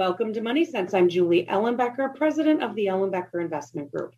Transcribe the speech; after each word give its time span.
Welcome 0.00 0.32
to 0.32 0.40
Money 0.40 0.64
Sense. 0.64 0.94
I'm 0.94 1.10
Julie 1.10 1.44
Ellenbecker, 1.44 2.14
president 2.14 2.62
of 2.62 2.74
the 2.74 2.86
Ellenbecker 2.86 3.38
Investment 3.38 3.92
Group. 3.92 4.14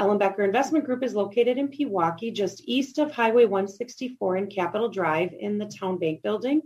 Ellenbecker 0.00 0.42
Investment 0.42 0.86
Group 0.86 1.04
is 1.04 1.14
located 1.14 1.58
in 1.58 1.68
Pewaukee, 1.68 2.32
just 2.32 2.62
east 2.64 2.96
of 2.96 3.12
Highway 3.12 3.44
164 3.44 4.36
and 4.36 4.50
Capitol 4.50 4.88
Drive 4.88 5.34
in 5.38 5.58
the 5.58 5.66
Town 5.66 5.98
Bank 5.98 6.22
Building. 6.22 6.62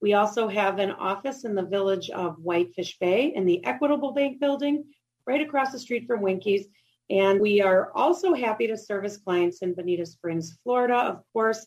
We 0.00 0.14
also 0.14 0.48
have 0.48 0.78
an 0.78 0.92
office 0.92 1.44
in 1.44 1.54
the 1.54 1.66
village 1.66 2.08
of 2.08 2.38
Whitefish 2.38 2.98
Bay 2.98 3.34
in 3.34 3.44
the 3.44 3.62
Equitable 3.66 4.12
Bank 4.12 4.40
Building, 4.40 4.86
right 5.26 5.42
across 5.42 5.70
the 5.70 5.78
street 5.78 6.06
from 6.06 6.22
Winkies. 6.22 6.68
And 7.10 7.42
we 7.42 7.60
are 7.60 7.92
also 7.94 8.32
happy 8.32 8.68
to 8.68 8.76
service 8.78 9.18
clients 9.18 9.60
in 9.60 9.74
Bonita 9.74 10.06
Springs, 10.06 10.56
Florida. 10.64 10.96
Of 10.96 11.22
course, 11.34 11.66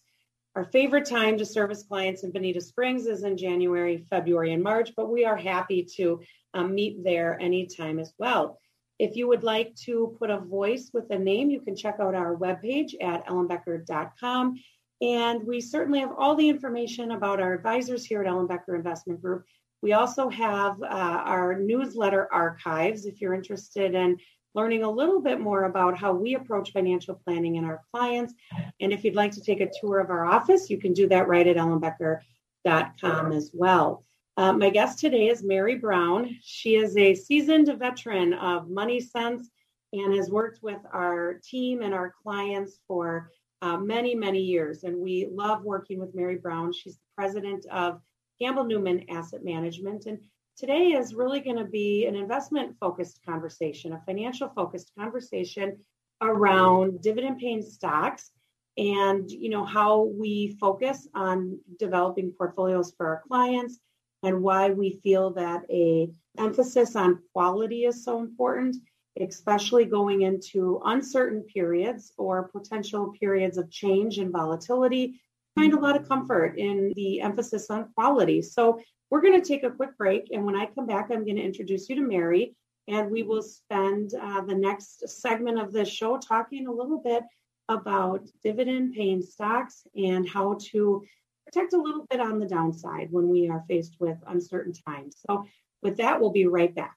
our 0.56 0.64
favorite 0.64 1.06
time 1.06 1.38
to 1.38 1.46
service 1.46 1.84
clients 1.84 2.24
in 2.24 2.32
Bonita 2.32 2.62
Springs 2.62 3.08
is 3.08 3.24
in 3.24 3.38
January, 3.38 4.06
February, 4.10 4.54
and 4.54 4.64
March, 4.64 4.92
but 4.96 5.12
we 5.12 5.26
are 5.26 5.36
happy 5.36 5.86
to 5.98 6.22
um, 6.54 6.74
meet 6.74 7.04
there 7.04 7.38
anytime 7.42 8.00
as 8.00 8.14
well. 8.18 8.58
If 8.98 9.18
you 9.18 9.28
would 9.28 9.44
like 9.44 9.76
to 9.84 10.16
put 10.18 10.30
a 10.30 10.40
voice 10.40 10.92
with 10.94 11.10
a 11.10 11.20
name, 11.20 11.50
you 11.50 11.60
can 11.60 11.76
check 11.76 11.98
out 12.00 12.16
our 12.16 12.38
webpage 12.38 12.94
at 13.02 13.26
ellenbecker.com. 13.28 14.56
And 15.02 15.44
we 15.46 15.60
certainly 15.60 16.00
have 16.00 16.14
all 16.18 16.36
the 16.36 16.48
information 16.48 17.12
about 17.12 17.42
our 17.42 17.54
advisors 17.54 18.06
here 18.06 18.22
at 18.22 18.28
Ellenbecker 18.28 18.76
Investment 18.76 19.22
Group. 19.22 19.44
We 19.82 19.92
also 19.92 20.30
have 20.30 20.82
uh, 20.82 20.86
our 20.86 21.60
newsletter 21.60 22.30
archives 22.32 23.06
if 23.06 23.20
you're 23.20 23.34
interested 23.34 23.94
in 23.94 24.18
learning 24.56 24.84
a 24.84 24.90
little 24.90 25.22
bit 25.22 25.40
more 25.40 25.66
about 25.66 25.98
how 25.98 26.14
we 26.14 26.36
approach 26.36 26.72
financial 26.72 27.16
planning 27.26 27.56
in 27.58 27.66
our 27.66 27.82
clients. 27.92 28.34
And 28.80 28.94
if 28.94 29.04
you'd 29.04 29.16
like 29.16 29.32
to 29.34 29.42
take 29.42 29.60
a 29.60 29.70
tour 29.82 30.00
of 30.00 30.10
our 30.10 30.26
office, 30.26 30.70
you 30.70 30.78
can 30.78 30.94
do 30.94 31.08
that 31.10 31.28
right 31.28 31.46
at 31.46 31.58
ellenbecker.com 31.58 33.32
as 33.32 33.52
well. 33.54 34.04
Uh, 34.38 34.54
my 34.54 34.70
guest 34.70 35.00
today 35.00 35.28
is 35.28 35.44
Mary 35.44 35.76
Brown. 35.76 36.38
She 36.42 36.76
is 36.76 36.98
a 36.98 37.16
seasoned 37.16 37.74
veteran 37.78 38.34
of 38.34 38.70
Money 38.70 39.00
Sense 39.00 39.50
and 39.94 40.14
has 40.16 40.30
worked 40.30 40.62
with 40.62 40.80
our 40.92 41.40
team 41.44 41.82
and 41.82 41.94
our 41.94 42.14
clients 42.24 42.80
for 42.88 43.32
uh, 43.62 43.78
many, 43.78 44.14
many 44.14 44.42
years. 44.42 44.84
And 44.84 44.98
we 44.98 45.28
love 45.32 45.64
working 45.64 46.00
with 46.00 46.16
Mary 46.16 46.36
Brown. 46.36 46.74
She's 46.74 46.96
the 46.96 47.02
president 47.16 47.66
of 47.68 48.02
Campbell 48.42 48.66
Newman 48.66 49.06
Asset 49.10 49.44
Management. 49.44 50.06
And 50.06 50.20
Today 50.58 50.94
is 50.94 51.14
really 51.14 51.42
going 51.42 51.58
to 51.58 51.66
be 51.66 52.06
an 52.06 52.16
investment 52.16 52.78
focused 52.80 53.20
conversation, 53.26 53.94
a 53.94 54.02
financial 54.06 54.50
focused 54.50 54.92
conversation 54.98 55.78
around 56.22 57.02
dividend 57.02 57.40
paying 57.40 57.62
stocks 57.62 58.32
and 58.78 59.30
you 59.30 59.50
know 59.50 59.66
how 59.66 60.04
we 60.04 60.58
focus 60.60 61.08
on 61.14 61.60
developing 61.78 62.32
portfolios 62.38 62.94
for 62.96 63.08
our 63.08 63.24
clients 63.28 63.80
and 64.24 64.42
why 64.42 64.70
we 64.70 65.00
feel 65.04 65.32
that 65.32 65.64
a 65.70 66.10
emphasis 66.38 66.96
on 66.96 67.20
quality 67.34 67.84
is 67.84 68.04
so 68.04 68.20
important 68.20 68.78
especially 69.22 69.86
going 69.86 70.24
into 70.24 70.82
uncertain 70.86 71.42
periods 71.44 72.12
or 72.18 72.50
potential 72.50 73.14
periods 73.20 73.58
of 73.58 73.72
change 73.72 74.18
and 74.18 74.32
volatility. 74.32 75.22
Find 75.56 75.74
a 75.74 75.80
lot 75.80 75.96
of 75.96 76.08
comfort 76.08 76.58
in 76.58 76.92
the 76.96 77.22
emphasis 77.22 77.70
on 77.70 77.90
quality. 77.96 78.42
So 78.42 78.82
we're 79.10 79.22
going 79.22 79.40
to 79.40 79.48
take 79.48 79.64
a 79.64 79.72
quick 79.72 79.98
break. 79.98 80.30
And 80.32 80.46
when 80.46 80.56
I 80.56 80.66
come 80.66 80.86
back, 80.86 81.10
I'm 81.12 81.26
going 81.26 81.38
to 81.38 81.44
introduce 81.44 81.90
you 81.90 81.96
to 81.96 82.02
Mary. 82.02 82.56
And 82.88 83.10
we 83.10 83.24
will 83.24 83.42
spend 83.42 84.14
uh, 84.14 84.42
the 84.42 84.56
next 84.56 85.08
segment 85.10 85.60
of 85.60 85.72
the 85.72 85.86
show 85.86 86.18
talking 86.18 86.68
a 86.68 86.72
little 86.72 87.00
bit 87.00 87.24
about 87.68 88.28
dividend 88.44 88.94
paying 88.94 89.22
stocks 89.22 89.88
and 89.96 90.28
how 90.28 90.58
to 90.72 91.04
protect 91.46 91.74
a 91.74 91.82
little 91.82 92.06
bit 92.10 92.20
on 92.20 92.40
the 92.40 92.46
downside 92.46 93.08
when 93.12 93.30
we 93.30 93.50
are 93.50 93.64
faced 93.68 93.96
with 94.00 94.18
uncertain 94.28 94.74
times. 94.74 95.18
So, 95.28 95.46
with 95.82 95.98
that, 95.98 96.20
we'll 96.20 96.32
be 96.32 96.46
right 96.46 96.74
back. 96.74 96.96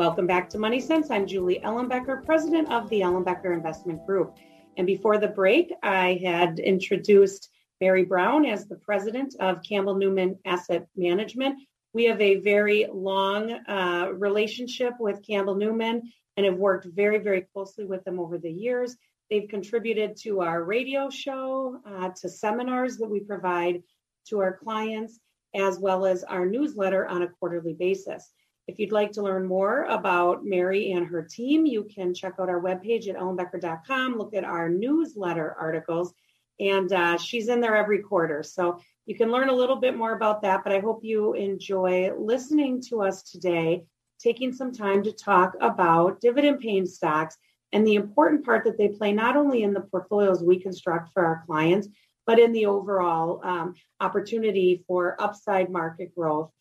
Welcome 0.00 0.26
back 0.26 0.48
to 0.48 0.58
Money 0.58 0.80
Sense. 0.80 1.10
I'm 1.10 1.26
Julie 1.26 1.60
Ellenbecker, 1.62 2.24
president 2.24 2.72
of 2.72 2.88
the 2.88 3.02
Ellenbecker 3.02 3.52
Investment 3.52 4.06
Group. 4.06 4.34
And 4.78 4.86
before 4.86 5.18
the 5.18 5.28
break, 5.28 5.74
I 5.82 6.18
had 6.24 6.58
introduced 6.58 7.50
Mary 7.82 8.04
Brown 8.04 8.46
as 8.46 8.66
the 8.66 8.76
president 8.76 9.34
of 9.40 9.62
Campbell 9.62 9.96
Newman 9.96 10.38
Asset 10.46 10.86
Management. 10.96 11.58
We 11.92 12.04
have 12.04 12.18
a 12.18 12.36
very 12.36 12.86
long 12.90 13.52
uh, 13.68 14.08
relationship 14.14 14.94
with 14.98 15.22
Campbell 15.22 15.56
Newman 15.56 16.10
and 16.38 16.46
have 16.46 16.56
worked 16.56 16.86
very, 16.86 17.18
very 17.18 17.42
closely 17.52 17.84
with 17.84 18.02
them 18.04 18.18
over 18.18 18.38
the 18.38 18.50
years. 18.50 18.96
They've 19.28 19.50
contributed 19.50 20.16
to 20.22 20.40
our 20.40 20.64
radio 20.64 21.10
show, 21.10 21.78
uh, 21.86 22.08
to 22.22 22.30
seminars 22.30 22.96
that 22.96 23.10
we 23.10 23.20
provide 23.20 23.82
to 24.28 24.38
our 24.38 24.56
clients, 24.56 25.20
as 25.54 25.78
well 25.78 26.06
as 26.06 26.24
our 26.24 26.46
newsletter 26.46 27.06
on 27.06 27.20
a 27.20 27.28
quarterly 27.28 27.74
basis. 27.74 28.32
If 28.70 28.78
you'd 28.78 28.92
like 28.92 29.10
to 29.12 29.22
learn 29.22 29.46
more 29.46 29.82
about 29.86 30.44
Mary 30.44 30.92
and 30.92 31.04
her 31.08 31.22
team, 31.22 31.66
you 31.66 31.82
can 31.92 32.14
check 32.14 32.34
out 32.38 32.48
our 32.48 32.60
webpage 32.60 33.08
at 33.08 33.16
ellenbecker.com, 33.16 34.16
look 34.16 34.32
at 34.32 34.44
our 34.44 34.68
newsletter 34.68 35.56
articles, 35.58 36.14
and 36.60 36.92
uh, 36.92 37.18
she's 37.18 37.48
in 37.48 37.60
there 37.60 37.74
every 37.74 37.98
quarter. 37.98 38.44
So 38.44 38.78
you 39.06 39.16
can 39.16 39.32
learn 39.32 39.48
a 39.48 39.52
little 39.52 39.74
bit 39.74 39.96
more 39.96 40.12
about 40.12 40.42
that. 40.42 40.62
But 40.62 40.72
I 40.72 40.78
hope 40.78 41.00
you 41.02 41.34
enjoy 41.34 42.12
listening 42.16 42.80
to 42.90 43.02
us 43.02 43.24
today, 43.24 43.86
taking 44.20 44.52
some 44.52 44.70
time 44.70 45.02
to 45.02 45.10
talk 45.10 45.56
about 45.60 46.20
dividend 46.20 46.60
paying 46.60 46.86
stocks 46.86 47.36
and 47.72 47.84
the 47.84 47.96
important 47.96 48.44
part 48.44 48.62
that 48.66 48.78
they 48.78 48.86
play 48.86 49.12
not 49.12 49.36
only 49.36 49.64
in 49.64 49.74
the 49.74 49.80
portfolios 49.80 50.44
we 50.44 50.60
construct 50.60 51.12
for 51.12 51.26
our 51.26 51.42
clients, 51.44 51.88
but 52.24 52.38
in 52.38 52.52
the 52.52 52.66
overall 52.66 53.40
um, 53.42 53.74
opportunity 53.98 54.84
for 54.86 55.20
upside 55.20 55.70
market 55.70 56.14
growth 56.14 56.52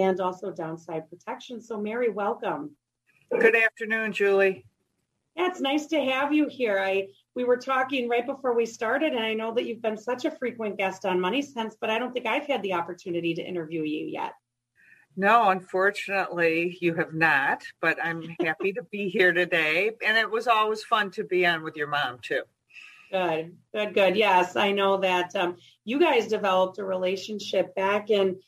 and 0.00 0.20
also 0.20 0.50
downside 0.50 1.08
protection. 1.08 1.60
So, 1.60 1.80
Mary, 1.80 2.08
welcome. 2.08 2.70
Good 3.30 3.56
afternoon, 3.56 4.12
Julie. 4.12 4.64
Yeah, 5.36 5.48
it's 5.48 5.60
nice 5.60 5.86
to 5.86 6.00
have 6.00 6.32
you 6.32 6.48
here. 6.48 6.78
I 6.78 7.08
we 7.34 7.44
were 7.44 7.56
talking 7.56 8.08
right 8.08 8.26
before 8.26 8.54
we 8.54 8.66
started, 8.66 9.12
and 9.12 9.24
I 9.24 9.34
know 9.34 9.54
that 9.54 9.64
you've 9.64 9.82
been 9.82 9.96
such 9.96 10.24
a 10.24 10.30
frequent 10.30 10.76
guest 10.76 11.06
on 11.06 11.20
Money 11.20 11.42
Sense, 11.42 11.76
but 11.80 11.90
I 11.90 11.98
don't 11.98 12.12
think 12.12 12.26
I've 12.26 12.46
had 12.46 12.62
the 12.62 12.72
opportunity 12.72 13.34
to 13.34 13.42
interview 13.42 13.82
you 13.82 14.06
yet. 14.06 14.32
No, 15.16 15.50
unfortunately, 15.50 16.78
you 16.80 16.94
have 16.94 17.12
not, 17.12 17.62
but 17.80 17.98
I'm 18.02 18.22
happy 18.40 18.72
to 18.72 18.82
be 18.84 19.08
here 19.08 19.32
today. 19.32 19.90
And 20.04 20.16
it 20.16 20.30
was 20.30 20.48
always 20.48 20.82
fun 20.84 21.10
to 21.12 21.24
be 21.24 21.46
on 21.46 21.62
with 21.62 21.76
your 21.76 21.88
mom, 21.88 22.18
too. 22.22 22.42
Good, 23.10 23.56
good, 23.74 23.94
good. 23.94 24.16
Yes, 24.16 24.54
I 24.56 24.70
know 24.72 24.98
that 24.98 25.34
um, 25.34 25.56
you 25.84 25.98
guys 25.98 26.28
developed 26.28 26.78
a 26.78 26.84
relationship 26.84 27.74
back 27.74 28.10
in 28.10 28.38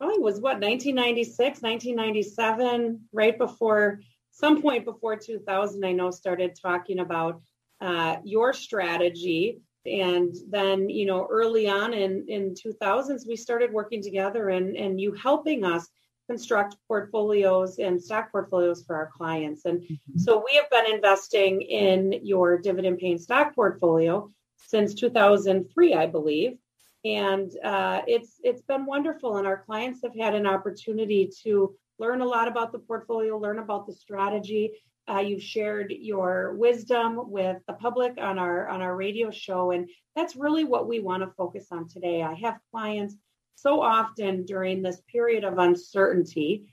probably 0.00 0.18
was 0.18 0.40
what 0.40 0.60
1996 0.60 1.60
1997 1.60 3.00
right 3.12 3.36
before 3.36 4.00
some 4.30 4.62
point 4.62 4.84
before 4.84 5.16
2000 5.16 5.84
i 5.84 5.92
know 5.92 6.10
started 6.10 6.58
talking 6.60 7.00
about 7.00 7.42
uh, 7.80 8.16
your 8.24 8.52
strategy. 8.52 9.60
And 9.86 10.34
then 10.50 10.90
you 10.90 11.06
know 11.06 11.26
early 11.30 11.66
on 11.66 11.94
in 11.94 12.26
in 12.28 12.54
2000s 12.54 13.26
we 13.26 13.34
started 13.34 13.72
working 13.72 14.02
together 14.02 14.50
and 14.50 14.76
and 14.76 15.00
you 15.00 15.12
helping 15.14 15.64
us 15.64 15.88
construct 16.28 16.76
portfolios 16.86 17.78
and 17.78 18.00
stock 18.00 18.30
portfolios 18.30 18.84
for 18.84 18.94
our 18.94 19.10
clients. 19.16 19.64
And 19.64 19.80
mm-hmm. 19.80 20.18
so 20.18 20.44
we 20.46 20.54
have 20.56 20.68
been 20.68 20.94
investing 20.94 21.62
in 21.62 22.12
your 22.22 22.58
dividend 22.58 22.98
paying 22.98 23.16
stock 23.16 23.54
portfolio 23.54 24.30
since 24.58 24.92
2003 24.92 25.94
i 25.94 26.06
believe 26.06 26.58
and 27.04 27.50
uh, 27.64 28.02
it's 28.06 28.40
it's 28.42 28.62
been 28.62 28.84
wonderful 28.86 29.36
and 29.38 29.46
our 29.46 29.62
clients 29.64 30.00
have 30.02 30.14
had 30.14 30.34
an 30.34 30.46
opportunity 30.46 31.30
to 31.42 31.74
learn 31.98 32.20
a 32.20 32.26
lot 32.26 32.48
about 32.48 32.72
the 32.72 32.78
portfolio 32.78 33.38
learn 33.38 33.58
about 33.58 33.86
the 33.86 33.92
strategy 33.92 34.72
uh, 35.08 35.18
you've 35.18 35.42
shared 35.42 35.90
your 35.90 36.54
wisdom 36.54 37.30
with 37.30 37.56
the 37.66 37.72
public 37.74 38.14
on 38.18 38.38
our 38.38 38.68
on 38.68 38.82
our 38.82 38.94
radio 38.94 39.30
show 39.30 39.70
and 39.70 39.88
that's 40.14 40.36
really 40.36 40.64
what 40.64 40.88
we 40.88 41.00
want 41.00 41.22
to 41.22 41.30
focus 41.36 41.66
on 41.70 41.88
today 41.88 42.22
i 42.22 42.34
have 42.34 42.58
clients 42.70 43.16
so 43.54 43.80
often 43.80 44.44
during 44.44 44.82
this 44.82 45.00
period 45.10 45.44
of 45.44 45.58
uncertainty 45.58 46.66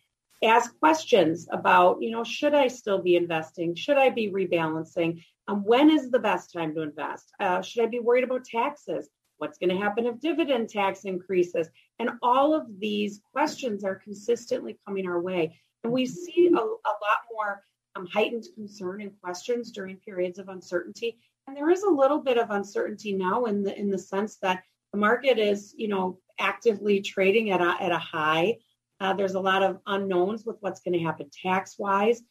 ask 0.43 0.77
questions 0.79 1.47
about 1.51 2.01
you 2.01 2.11
know 2.11 2.23
should 2.23 2.53
i 2.53 2.67
still 2.67 3.01
be 3.01 3.15
investing 3.15 3.75
should 3.75 3.97
i 3.97 4.09
be 4.09 4.29
rebalancing 4.29 5.23
Um, 5.47 5.63
when 5.63 5.89
is 5.89 6.11
the 6.11 6.19
best 6.19 6.51
time 6.51 6.75
to 6.75 6.81
invest? 6.81 7.31
Uh, 7.39 7.61
should 7.61 7.83
I 7.83 7.87
be 7.87 7.99
worried 7.99 8.25
about 8.25 8.43
taxes? 8.43 9.09
What's 9.37 9.57
going 9.57 9.69
to 9.69 9.77
happen 9.77 10.05
if 10.05 10.19
dividend 10.19 10.69
tax 10.69 11.05
increases? 11.05 11.69
And 11.99 12.11
all 12.21 12.53
of 12.53 12.79
these 12.79 13.21
questions 13.31 13.83
are 13.83 13.95
consistently 13.95 14.77
coming 14.85 15.07
our 15.07 15.21
way. 15.21 15.59
And 15.83 15.93
we 15.93 16.05
see 16.05 16.47
a, 16.47 16.57
a 16.57 16.59
lot 16.59 17.19
more 17.31 17.63
um, 17.95 18.07
heightened 18.07 18.45
concern 18.55 19.01
and 19.01 19.11
questions 19.21 19.71
during 19.71 19.97
periods 19.97 20.39
of 20.39 20.49
uncertainty. 20.49 21.19
And 21.47 21.55
there 21.55 21.69
is 21.69 21.83
a 21.83 21.89
little 21.89 22.19
bit 22.19 22.37
of 22.37 22.49
uncertainty 22.49 23.13
now 23.13 23.45
in 23.45 23.63
the 23.63 23.77
in 23.79 23.89
the 23.89 23.97
sense 23.97 24.37
that 24.37 24.63
the 24.91 24.99
market 24.99 25.37
is, 25.37 25.73
you 25.77 25.87
know, 25.87 26.19
actively 26.39 27.01
trading 27.01 27.51
at 27.51 27.61
a, 27.61 27.75
at 27.79 27.91
a 27.91 27.97
high. 27.97 28.57
Uh, 28.99 29.13
there's 29.13 29.35
a 29.35 29.39
lot 29.39 29.63
of 29.63 29.79
unknowns 29.85 30.45
with 30.45 30.57
what's 30.61 30.81
going 30.81 30.97
to 30.97 31.05
happen 31.05 31.29
tax 31.43 31.75
wise. 31.77 32.21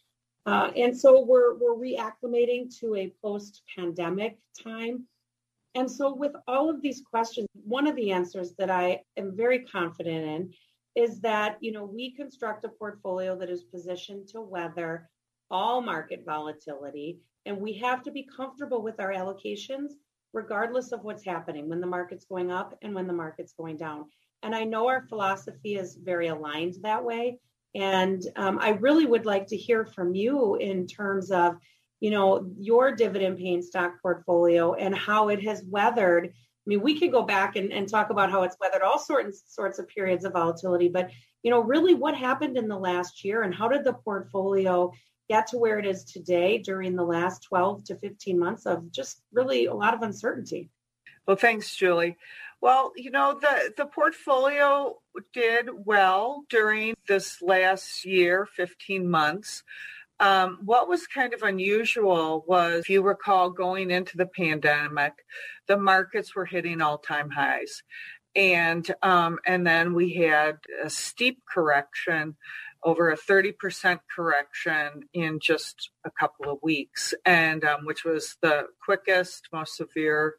Uh, 0.46 0.70
and 0.76 0.96
so 0.96 1.24
we're, 1.24 1.54
we're 1.56 1.76
reacclimating 1.76 2.74
to 2.78 2.94
a 2.94 3.12
post 3.22 3.62
pandemic 3.76 4.38
time. 4.62 5.04
And 5.76 5.90
so, 5.90 6.14
with 6.14 6.32
all 6.48 6.70
of 6.70 6.80
these 6.80 7.02
questions, 7.02 7.46
one 7.52 7.86
of 7.86 7.96
the 7.96 8.10
answers 8.10 8.54
that 8.58 8.70
I 8.70 9.02
am 9.18 9.36
very 9.36 9.60
confident 9.60 10.24
in 10.24 10.54
is 10.94 11.20
that 11.20 11.58
you 11.60 11.70
know 11.70 11.84
we 11.84 12.14
construct 12.14 12.64
a 12.64 12.70
portfolio 12.70 13.36
that 13.36 13.50
is 13.50 13.62
positioned 13.62 14.28
to 14.28 14.40
weather 14.40 15.10
all 15.50 15.82
market 15.82 16.22
volatility. 16.24 17.18
And 17.44 17.58
we 17.58 17.74
have 17.74 18.02
to 18.04 18.10
be 18.10 18.26
comfortable 18.36 18.82
with 18.82 18.98
our 18.98 19.12
allocations 19.12 19.90
regardless 20.32 20.92
of 20.92 21.04
what's 21.04 21.24
happening 21.24 21.68
when 21.68 21.80
the 21.80 21.86
market's 21.86 22.24
going 22.24 22.50
up 22.50 22.76
and 22.82 22.94
when 22.94 23.06
the 23.06 23.12
market's 23.12 23.52
going 23.52 23.76
down. 23.76 24.06
And 24.42 24.54
i 24.54 24.64
know 24.64 24.88
our 24.88 25.06
philosophy 25.08 25.76
is 25.76 25.94
very 25.94 26.28
aligned 26.28 26.74
that 26.82 27.04
way. 27.04 27.38
And 27.74 28.22
um, 28.36 28.58
I 28.60 28.70
really 28.70 29.04
would 29.04 29.26
like 29.26 29.46
to 29.48 29.56
hear 29.56 29.84
from 29.84 30.14
you 30.14 30.56
in 30.56 30.86
terms 30.86 31.30
of, 31.30 31.56
you 32.00 32.10
know, 32.10 32.50
your 32.58 32.92
dividend 32.92 33.38
paying 33.38 33.62
stock 33.62 33.94
portfolio 34.02 34.74
and 34.74 34.94
how 34.94 35.28
it 35.28 35.42
has 35.42 35.64
weathered. 35.68 36.26
I 36.26 36.66
mean, 36.66 36.82
we 36.82 36.98
could 36.98 37.12
go 37.12 37.22
back 37.22 37.56
and, 37.56 37.72
and 37.72 37.88
talk 37.88 38.10
about 38.10 38.30
how 38.30 38.42
it's 38.42 38.56
weathered 38.60 38.82
all 38.82 38.98
sorts 38.98 39.42
sorts 39.48 39.78
of 39.78 39.88
periods 39.88 40.24
of 40.24 40.32
volatility, 40.32 40.88
but 40.88 41.10
you 41.42 41.50
know, 41.50 41.60
really 41.60 41.94
what 41.94 42.16
happened 42.16 42.56
in 42.56 42.66
the 42.66 42.78
last 42.78 43.24
year 43.24 43.42
and 43.42 43.54
how 43.54 43.68
did 43.68 43.84
the 43.84 43.92
portfolio 43.92 44.92
get 45.28 45.48
to 45.48 45.58
where 45.58 45.78
it 45.78 45.86
is 45.86 46.04
today 46.04 46.58
during 46.58 46.96
the 46.96 47.04
last 47.04 47.44
12 47.44 47.84
to 47.84 47.96
15 47.96 48.38
months 48.38 48.66
of 48.66 48.90
just 48.90 49.22
really 49.32 49.66
a 49.66 49.74
lot 49.74 49.94
of 49.94 50.02
uncertainty? 50.02 50.70
Well, 51.26 51.36
thanks, 51.36 51.74
Julie. 51.74 52.16
Well, 52.60 52.92
you 52.96 53.10
know, 53.10 53.38
the, 53.40 53.72
the 53.76 53.86
portfolio 53.86 54.96
did 55.32 55.68
well 55.72 56.44
during 56.48 56.94
this 57.06 57.42
last 57.42 58.04
year, 58.04 58.46
15 58.56 59.08
months. 59.08 59.62
Um, 60.18 60.58
what 60.64 60.88
was 60.88 61.06
kind 61.06 61.34
of 61.34 61.42
unusual 61.42 62.44
was, 62.46 62.80
if 62.80 62.90
you 62.90 63.02
recall, 63.02 63.50
going 63.50 63.90
into 63.90 64.16
the 64.16 64.26
pandemic, 64.26 65.12
the 65.68 65.76
markets 65.76 66.34
were 66.34 66.46
hitting 66.46 66.80
all-time 66.80 67.30
highs, 67.30 67.82
and 68.34 68.90
um, 69.02 69.38
and 69.46 69.66
then 69.66 69.94
we 69.94 70.14
had 70.14 70.58
a 70.82 70.88
steep 70.88 71.42
correction, 71.52 72.36
over 72.82 73.10
a 73.10 73.16
30% 73.16 73.98
correction 74.14 75.02
in 75.12 75.40
just 75.40 75.90
a 76.04 76.10
couple 76.10 76.50
of 76.50 76.58
weeks, 76.62 77.12
and 77.24 77.64
um, 77.64 77.84
which 77.84 78.04
was 78.04 78.36
the 78.42 78.66
quickest, 78.82 79.48
most 79.52 79.76
severe 79.76 80.36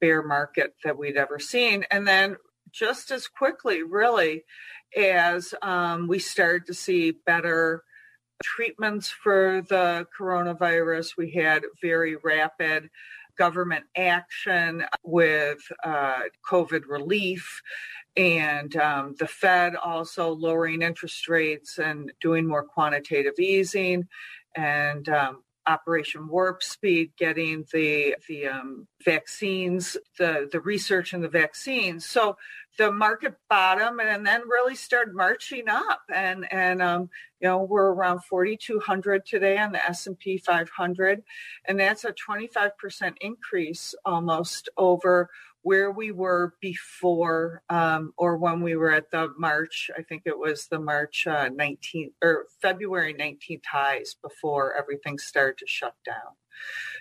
bear 0.00 0.22
market 0.22 0.74
that 0.84 0.96
we'd 0.96 1.16
ever 1.16 1.38
seen. 1.38 1.84
And 1.90 2.06
then 2.06 2.36
just 2.70 3.10
as 3.10 3.26
quickly, 3.26 3.82
really, 3.82 4.44
as 4.96 5.54
um, 5.60 6.06
we 6.06 6.18
started 6.18 6.66
to 6.66 6.74
see 6.74 7.10
better 7.10 7.82
treatments 8.42 9.08
for 9.08 9.62
the 9.68 10.06
coronavirus, 10.18 11.16
we 11.16 11.30
had 11.30 11.64
very 11.80 12.16
rapid 12.16 12.90
government 13.36 13.84
action 13.96 14.84
with 15.04 15.58
uh, 15.84 16.22
COVID 16.48 16.82
relief 16.88 17.62
and 18.16 18.74
um, 18.76 19.14
the 19.18 19.28
Fed 19.28 19.76
also 19.76 20.30
lowering 20.30 20.82
interest 20.82 21.28
rates 21.28 21.78
and 21.78 22.12
doing 22.20 22.46
more 22.46 22.64
quantitative 22.64 23.38
easing 23.38 24.08
and 24.56 25.08
um, 25.08 25.44
Operation 25.68 26.28
Warp 26.28 26.62
Speed, 26.62 27.12
getting 27.16 27.64
the 27.72 28.16
the 28.26 28.48
um, 28.48 28.88
vaccines, 29.04 29.96
the 30.18 30.48
the 30.50 30.60
research 30.60 31.12
and 31.12 31.22
the 31.22 31.28
vaccines. 31.28 32.06
So 32.06 32.36
the 32.78 32.92
market 32.92 33.34
bottom 33.50 34.00
and 34.00 34.26
then 34.26 34.42
really 34.48 34.74
started 34.74 35.14
marching 35.14 35.68
up, 35.68 36.00
and 36.14 36.50
and 36.52 36.80
um, 36.80 37.10
you 37.40 37.48
know 37.48 37.62
we're 37.62 37.92
around 37.92 38.24
4,200 38.24 39.26
today 39.26 39.58
on 39.58 39.72
the 39.72 39.84
S&P 39.84 40.38
500, 40.38 41.22
and 41.66 41.78
that's 41.78 42.04
a 42.04 42.12
25 42.12 42.78
percent 42.78 43.18
increase 43.20 43.94
almost 44.04 44.68
over 44.76 45.28
where 45.62 45.90
we 45.90 46.12
were 46.12 46.54
before 46.60 47.62
um, 47.68 48.12
or 48.16 48.36
when 48.36 48.62
we 48.62 48.76
were 48.76 48.92
at 48.92 49.10
the 49.10 49.28
March, 49.36 49.90
I 49.98 50.02
think 50.02 50.22
it 50.24 50.38
was 50.38 50.66
the 50.66 50.78
March 50.78 51.26
uh, 51.26 51.50
19th 51.50 52.12
or 52.22 52.46
February 52.62 53.12
19th 53.12 53.66
highs 53.70 54.16
before 54.22 54.74
everything 54.74 55.18
started 55.18 55.58
to 55.58 55.66
shut 55.66 55.94
down. 56.06 56.36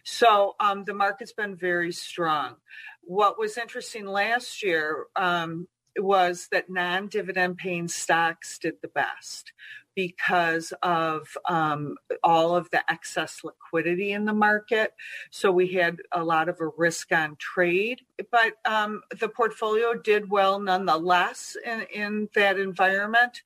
So 0.03 0.55
um, 0.59 0.83
the 0.83 0.93
market's 0.93 1.33
been 1.33 1.55
very 1.55 1.91
strong. 1.91 2.55
What 3.01 3.39
was 3.39 3.57
interesting 3.57 4.05
last 4.05 4.63
year 4.63 5.05
um, 5.15 5.67
was 5.97 6.47
that 6.51 6.69
non 6.69 7.07
dividend 7.07 7.57
paying 7.57 7.87
stocks 7.87 8.57
did 8.59 8.75
the 8.81 8.87
best 8.87 9.53
because 9.97 10.73
of 10.83 11.27
um, 11.49 11.95
all 12.23 12.55
of 12.55 12.69
the 12.69 12.83
excess 12.87 13.41
liquidity 13.43 14.11
in 14.11 14.25
the 14.25 14.33
market. 14.33 14.93
So 15.31 15.51
we 15.51 15.69
had 15.69 15.97
a 16.11 16.23
lot 16.23 16.49
of 16.49 16.61
a 16.61 16.67
risk 16.77 17.11
on 17.11 17.35
trade, 17.37 18.01
but 18.31 18.53
um, 18.63 19.01
the 19.19 19.27
portfolio 19.27 19.95
did 19.95 20.29
well 20.29 20.59
nonetheless 20.59 21.57
in, 21.65 21.81
in 21.91 22.29
that 22.35 22.59
environment 22.59 23.41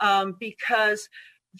um, 0.00 0.36
because 0.38 1.08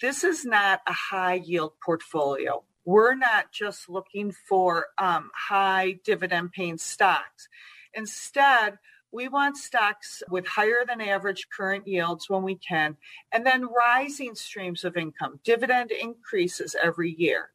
this 0.00 0.22
is 0.22 0.44
not 0.44 0.80
a 0.86 0.92
high 0.92 1.42
yield 1.44 1.72
portfolio. 1.84 2.62
We're 2.86 3.16
not 3.16 3.52
just 3.52 3.90
looking 3.90 4.32
for 4.48 4.86
um, 4.96 5.30
high 5.34 5.98
dividend 6.04 6.52
paying 6.52 6.78
stocks. 6.78 7.48
Instead, 7.92 8.78
we 9.12 9.28
want 9.28 9.56
stocks 9.56 10.22
with 10.30 10.46
higher 10.46 10.84
than 10.86 11.00
average 11.00 11.48
current 11.54 11.86
yields 11.88 12.30
when 12.30 12.42
we 12.42 12.56
can, 12.56 12.96
and 13.32 13.44
then 13.44 13.66
rising 13.66 14.34
streams 14.34 14.84
of 14.84 14.96
income, 14.96 15.40
dividend 15.42 15.90
increases 15.90 16.76
every 16.80 17.10
year. 17.10 17.50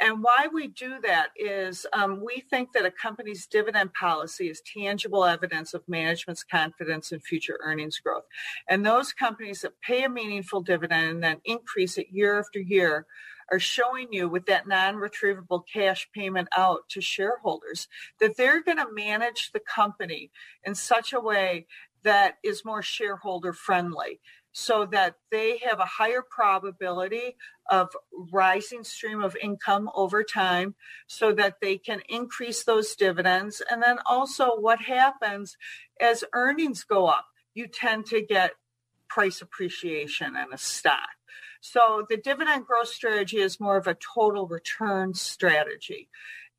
And 0.00 0.22
why 0.22 0.48
we 0.52 0.68
do 0.68 0.98
that 1.02 1.28
is 1.36 1.86
um, 1.92 2.24
we 2.24 2.40
think 2.40 2.72
that 2.72 2.86
a 2.86 2.90
company's 2.90 3.46
dividend 3.46 3.92
policy 3.92 4.48
is 4.48 4.62
tangible 4.62 5.24
evidence 5.26 5.74
of 5.74 5.82
management's 5.86 6.42
confidence 6.42 7.12
in 7.12 7.20
future 7.20 7.58
earnings 7.62 7.98
growth. 7.98 8.24
And 8.68 8.84
those 8.84 9.12
companies 9.12 9.60
that 9.60 9.80
pay 9.82 10.04
a 10.04 10.08
meaningful 10.08 10.62
dividend 10.62 11.10
and 11.10 11.22
then 11.22 11.40
increase 11.44 11.98
it 11.98 12.06
year 12.10 12.38
after 12.38 12.58
year 12.58 13.06
are 13.52 13.58
showing 13.58 14.08
you 14.12 14.28
with 14.28 14.46
that 14.46 14.66
non-retrievable 14.66 15.64
cash 15.70 16.08
payment 16.14 16.48
out 16.56 16.88
to 16.88 17.00
shareholders 17.00 17.88
that 18.20 18.36
they're 18.36 18.62
going 18.62 18.78
to 18.78 18.92
manage 18.92 19.50
the 19.52 19.60
company 19.60 20.30
in 20.64 20.74
such 20.74 21.12
a 21.12 21.20
way 21.20 21.66
that 22.02 22.36
is 22.42 22.64
more 22.64 22.82
shareholder 22.82 23.52
friendly 23.52 24.20
so 24.52 24.84
that 24.86 25.16
they 25.30 25.58
have 25.58 25.78
a 25.78 25.84
higher 25.84 26.22
probability 26.28 27.36
of 27.70 27.88
rising 28.32 28.82
stream 28.82 29.22
of 29.22 29.36
income 29.40 29.88
over 29.94 30.24
time 30.24 30.74
so 31.06 31.32
that 31.32 31.56
they 31.60 31.78
can 31.78 32.00
increase 32.08 32.64
those 32.64 32.94
dividends 32.96 33.62
and 33.70 33.82
then 33.82 33.98
also 34.06 34.56
what 34.56 34.80
happens 34.80 35.56
as 36.00 36.24
earnings 36.32 36.82
go 36.82 37.06
up 37.06 37.26
you 37.54 37.66
tend 37.66 38.06
to 38.06 38.20
get 38.20 38.52
price 39.08 39.40
appreciation 39.40 40.34
in 40.36 40.52
a 40.52 40.58
stock 40.58 41.10
so 41.60 42.06
the 42.08 42.16
dividend 42.16 42.66
growth 42.66 42.88
strategy 42.88 43.38
is 43.38 43.60
more 43.60 43.76
of 43.76 43.86
a 43.86 43.94
total 43.94 44.46
return 44.46 45.14
strategy. 45.14 46.08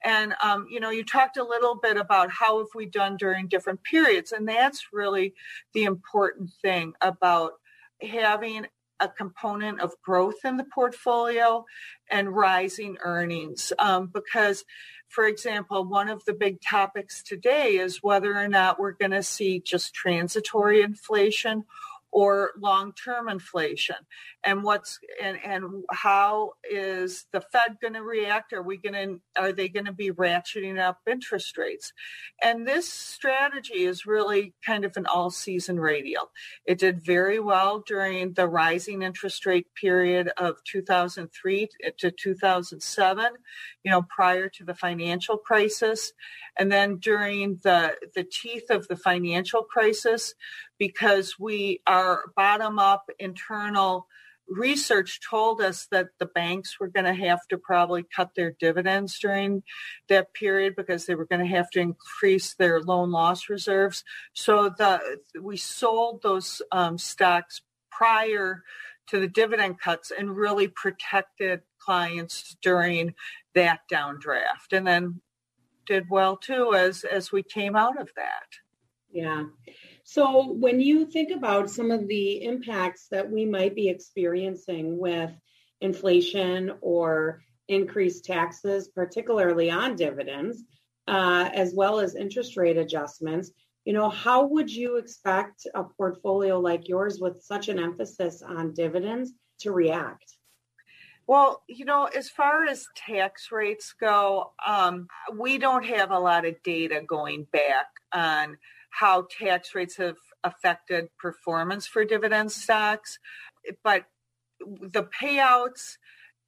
And 0.03 0.33
um, 0.43 0.67
you 0.69 0.79
know, 0.79 0.89
you 0.89 1.03
talked 1.03 1.37
a 1.37 1.43
little 1.43 1.75
bit 1.75 1.97
about 1.97 2.31
how 2.31 2.59
have 2.59 2.69
we 2.73 2.85
done 2.85 3.17
during 3.17 3.47
different 3.47 3.83
periods, 3.83 4.31
and 4.31 4.47
that's 4.47 4.87
really 4.91 5.33
the 5.73 5.83
important 5.83 6.51
thing 6.61 6.93
about 7.01 7.53
having 8.01 8.65
a 9.01 9.09
component 9.09 9.81
of 9.81 9.93
growth 10.03 10.45
in 10.45 10.57
the 10.57 10.63
portfolio 10.63 11.65
and 12.09 12.29
rising 12.29 12.97
earnings. 13.03 13.73
Um, 13.79 14.11
because, 14.13 14.63
for 15.09 15.25
example, 15.25 15.83
one 15.83 16.07
of 16.07 16.23
the 16.25 16.33
big 16.33 16.61
topics 16.61 17.23
today 17.23 17.77
is 17.77 18.03
whether 18.03 18.37
or 18.37 18.47
not 18.47 18.79
we're 18.79 18.91
going 18.91 19.11
to 19.11 19.23
see 19.23 19.59
just 19.59 19.93
transitory 19.93 20.83
inflation 20.83 21.65
or 22.11 22.51
long-term 22.59 23.29
inflation? 23.29 23.95
And 24.43 24.63
what's 24.63 24.99
and 25.21 25.37
and 25.43 25.83
how 25.91 26.53
is 26.69 27.25
the 27.31 27.41
fed 27.41 27.77
going 27.81 27.93
to 27.93 28.03
react? 28.03 28.53
Are 28.53 28.63
we 28.63 28.77
going 28.77 28.93
to 28.93 29.41
are 29.41 29.51
they 29.51 29.69
going 29.69 29.85
to 29.85 29.91
be 29.91 30.11
ratcheting 30.11 30.79
up 30.79 30.99
interest 31.09 31.57
rates? 31.57 31.93
And 32.43 32.67
this 32.67 32.91
strategy 32.91 33.83
is 33.83 34.05
really 34.05 34.53
kind 34.65 34.85
of 34.85 34.97
an 34.97 35.05
all-season 35.05 35.79
radial. 35.79 36.31
It 36.65 36.79
did 36.79 37.03
very 37.03 37.39
well 37.39 37.83
during 37.85 38.33
the 38.33 38.47
rising 38.47 39.01
interest 39.01 39.45
rate 39.45 39.67
period 39.75 40.31
of 40.37 40.57
2003 40.65 41.69
to 41.99 42.11
2007 42.11 43.31
you 43.83 43.91
know 43.91 44.03
prior 44.03 44.49
to 44.49 44.63
the 44.63 44.75
financial 44.75 45.37
crisis. 45.37 46.13
And 46.57 46.71
then 46.71 46.97
during 46.97 47.59
the 47.63 47.95
the 48.15 48.23
teeth 48.23 48.69
of 48.69 48.87
the 48.87 48.95
financial 48.95 49.63
crisis 49.63 50.33
because 50.81 51.35
we 51.37 51.79
our 51.85 52.23
bottom 52.35 52.79
up 52.79 53.07
internal 53.19 54.07
research 54.47 55.19
told 55.29 55.61
us 55.61 55.87
that 55.91 56.07
the 56.17 56.25
banks 56.25 56.79
were 56.79 56.87
going 56.87 57.05
to 57.05 57.13
have 57.13 57.37
to 57.47 57.55
probably 57.55 58.03
cut 58.15 58.31
their 58.35 58.55
dividends 58.59 59.19
during 59.19 59.61
that 60.09 60.33
period 60.33 60.73
because 60.75 61.05
they 61.05 61.13
were 61.13 61.27
going 61.27 61.39
to 61.39 61.55
have 61.55 61.69
to 61.69 61.79
increase 61.79 62.55
their 62.55 62.81
loan 62.81 63.11
loss 63.11 63.47
reserves. 63.47 64.03
So 64.33 64.69
the 64.75 65.19
we 65.39 65.55
sold 65.55 66.23
those 66.23 66.63
um, 66.71 66.97
stocks 66.97 67.61
prior 67.91 68.63
to 69.09 69.19
the 69.19 69.27
dividend 69.27 69.79
cuts 69.79 70.11
and 70.11 70.35
really 70.35 70.67
protected 70.67 71.61
clients 71.77 72.57
during 72.63 73.13
that 73.53 73.81
downdraft, 73.93 74.71
and 74.71 74.87
then 74.87 75.21
did 75.85 76.05
well 76.09 76.37
too 76.37 76.73
as 76.73 77.03
as 77.03 77.31
we 77.31 77.43
came 77.43 77.75
out 77.75 78.01
of 78.01 78.09
that. 78.15 78.47
Yeah. 79.11 79.43
So, 80.11 80.51
when 80.51 80.81
you 80.81 81.05
think 81.05 81.31
about 81.31 81.69
some 81.69 81.89
of 81.89 82.05
the 82.05 82.43
impacts 82.43 83.07
that 83.11 83.31
we 83.31 83.45
might 83.45 83.75
be 83.75 83.87
experiencing 83.87 84.97
with 84.97 85.31
inflation 85.79 86.73
or 86.81 87.41
increased 87.69 88.25
taxes, 88.25 88.89
particularly 88.89 89.71
on 89.71 89.95
dividends, 89.95 90.65
uh, 91.07 91.49
as 91.53 91.73
well 91.73 92.01
as 92.01 92.15
interest 92.15 92.57
rate 92.57 92.75
adjustments, 92.75 93.51
you 93.85 93.93
know, 93.93 94.09
how 94.09 94.47
would 94.47 94.69
you 94.69 94.97
expect 94.97 95.65
a 95.73 95.85
portfolio 95.85 96.59
like 96.59 96.89
yours 96.89 97.21
with 97.21 97.41
such 97.41 97.69
an 97.69 97.79
emphasis 97.79 98.41
on 98.41 98.73
dividends 98.73 99.31
to 99.61 99.71
react? 99.71 100.35
Well, 101.25 101.63
you 101.69 101.85
know, 101.85 102.09
as 102.13 102.27
far 102.27 102.65
as 102.65 102.85
tax 102.97 103.47
rates 103.49 103.93
go, 103.97 104.51
um, 104.67 105.07
we 105.39 105.57
don't 105.57 105.85
have 105.85 106.11
a 106.11 106.19
lot 106.19 106.43
of 106.43 106.61
data 106.63 106.99
going 107.07 107.47
back 107.53 107.87
on 108.11 108.57
how 108.91 109.27
tax 109.29 109.73
rates 109.73 109.97
have 109.97 110.17
affected 110.43 111.09
performance 111.17 111.87
for 111.87 112.05
dividend 112.05 112.51
stocks, 112.51 113.19
but 113.83 114.05
the 114.59 115.07
payouts 115.21 115.97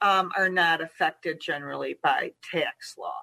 um, 0.02 0.32
are 0.38 0.50
not 0.50 0.82
affected 0.82 1.40
generally 1.42 1.98
by 2.04 2.34
tax 2.52 2.96
law. 2.98 3.22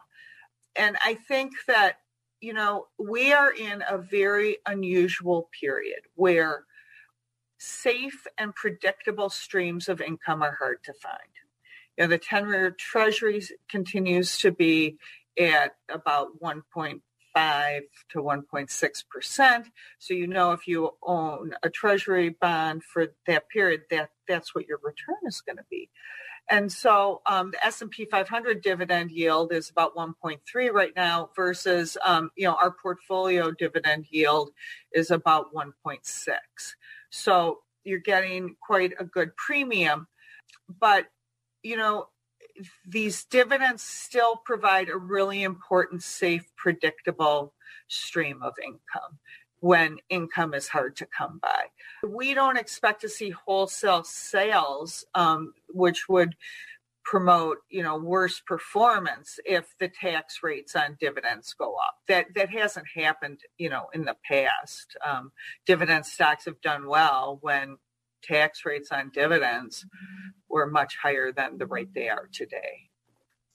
And 0.77 0.97
I 1.05 1.15
think 1.15 1.53
that, 1.69 1.99
you 2.41 2.55
know, 2.55 2.87
we 2.99 3.33
are 3.33 3.53
in 3.53 3.85
a 3.89 3.99
very 3.99 4.59
unusual 4.67 5.49
period 5.61 6.00
where 6.15 6.65
safe 7.59 8.27
and 8.39 8.55
predictable 8.55 9.29
streams 9.29 9.89
of 9.89 10.00
income 10.00 10.43
are 10.43 10.57
hard 10.59 10.79
to 10.85 10.95
find. 10.95 11.19
You 11.99 12.05
know, 12.05 12.09
the 12.09 12.19
10 12.19 12.49
year 12.49 12.71
treasury 12.71 13.43
continues 13.69 14.39
to 14.39 14.50
be 14.50 14.97
at 15.39 15.77
about 15.91 16.41
1.5 16.43 16.62
5 16.75 17.00
to 17.35 18.19
1.6 18.19 19.05
percent. 19.11 19.67
So 19.99 20.15
you 20.15 20.27
know 20.27 20.53
if 20.53 20.67
you 20.67 20.91
own 21.03 21.55
a 21.63 21.71
treasury 21.71 22.37
bond 22.41 22.85
for 22.85 23.09
that 23.27 23.49
period, 23.49 23.83
that 23.91 24.11
that's 24.29 24.55
what 24.55 24.67
your 24.67 24.79
return 24.83 25.17
is 25.27 25.41
going 25.41 25.59
to 25.59 25.65
be. 25.71 25.91
And 26.51 26.71
so 26.71 27.23
um, 27.27 27.53
the 27.53 27.65
S&P 27.65 28.07
500 28.07 28.61
dividend 28.61 29.13
yield 29.13 29.53
is 29.53 29.71
about 29.71 29.95
1.3 29.95 30.73
right 30.73 30.93
now 30.97 31.31
versus, 31.37 31.97
um, 32.05 32.31
you 32.37 32.45
know, 32.45 32.57
our 32.61 32.73
portfolio 32.73 33.53
dividend 33.53 34.07
yield 34.11 34.51
is 34.93 35.13
about 35.13 35.55
1.6. 35.55 36.29
So 37.11 37.59
you're 37.85 38.01
getting 38.01 38.57
quite 38.61 38.93
a 38.99 39.05
good 39.05 39.35
premium. 39.37 40.09
But, 40.81 41.07
you 41.63 41.77
know, 41.77 42.09
these 42.87 43.25
dividends 43.25 43.83
still 43.83 44.37
provide 44.37 44.88
a 44.88 44.97
really 44.97 45.43
important, 45.43 46.02
safe, 46.02 46.45
predictable 46.57 47.55
stream 47.88 48.43
of 48.43 48.55
income 48.62 49.19
when 49.61 49.99
income 50.09 50.55
is 50.55 50.69
hard 50.69 50.97
to 50.97 51.07
come 51.07 51.38
by. 51.40 51.64
We 52.07 52.35
don't 52.35 52.57
expect 52.57 53.02
to 53.02 53.09
see 53.09 53.31
wholesale 53.31 54.05
sales, 54.05 55.05
um, 55.14 55.52
which 55.69 56.09
would 56.09 56.35
promote 57.05 57.59
you 57.71 57.83
know 57.83 57.97
worse 57.97 58.40
performance 58.40 59.40
if 59.45 59.75
the 59.79 59.88
tax 59.88 60.40
rates 60.43 60.76
on 60.76 60.97
dividends 61.00 61.55
go 61.59 61.75
up 61.75 61.97
that 62.07 62.26
that 62.35 62.50
hasn't 62.50 62.87
happened 62.95 63.40
you 63.59 63.71
know 63.71 63.87
in 63.95 64.05
the 64.05 64.14
past 64.23 64.97
um, 65.05 65.33
dividend 65.67 66.05
stocks 66.05 66.45
have 66.45 66.61
done 66.61 66.87
well 66.87 67.38
when 67.40 67.79
tax 68.23 68.64
rates 68.67 68.93
on 68.93 69.11
dividends 69.11 69.87
were 70.50 70.66
much 70.66 70.97
higher 71.02 71.33
than 71.33 71.59
the 71.59 71.66
rate 71.66 71.95
they 71.95 72.09
are 72.09 72.28
today. 72.33 72.90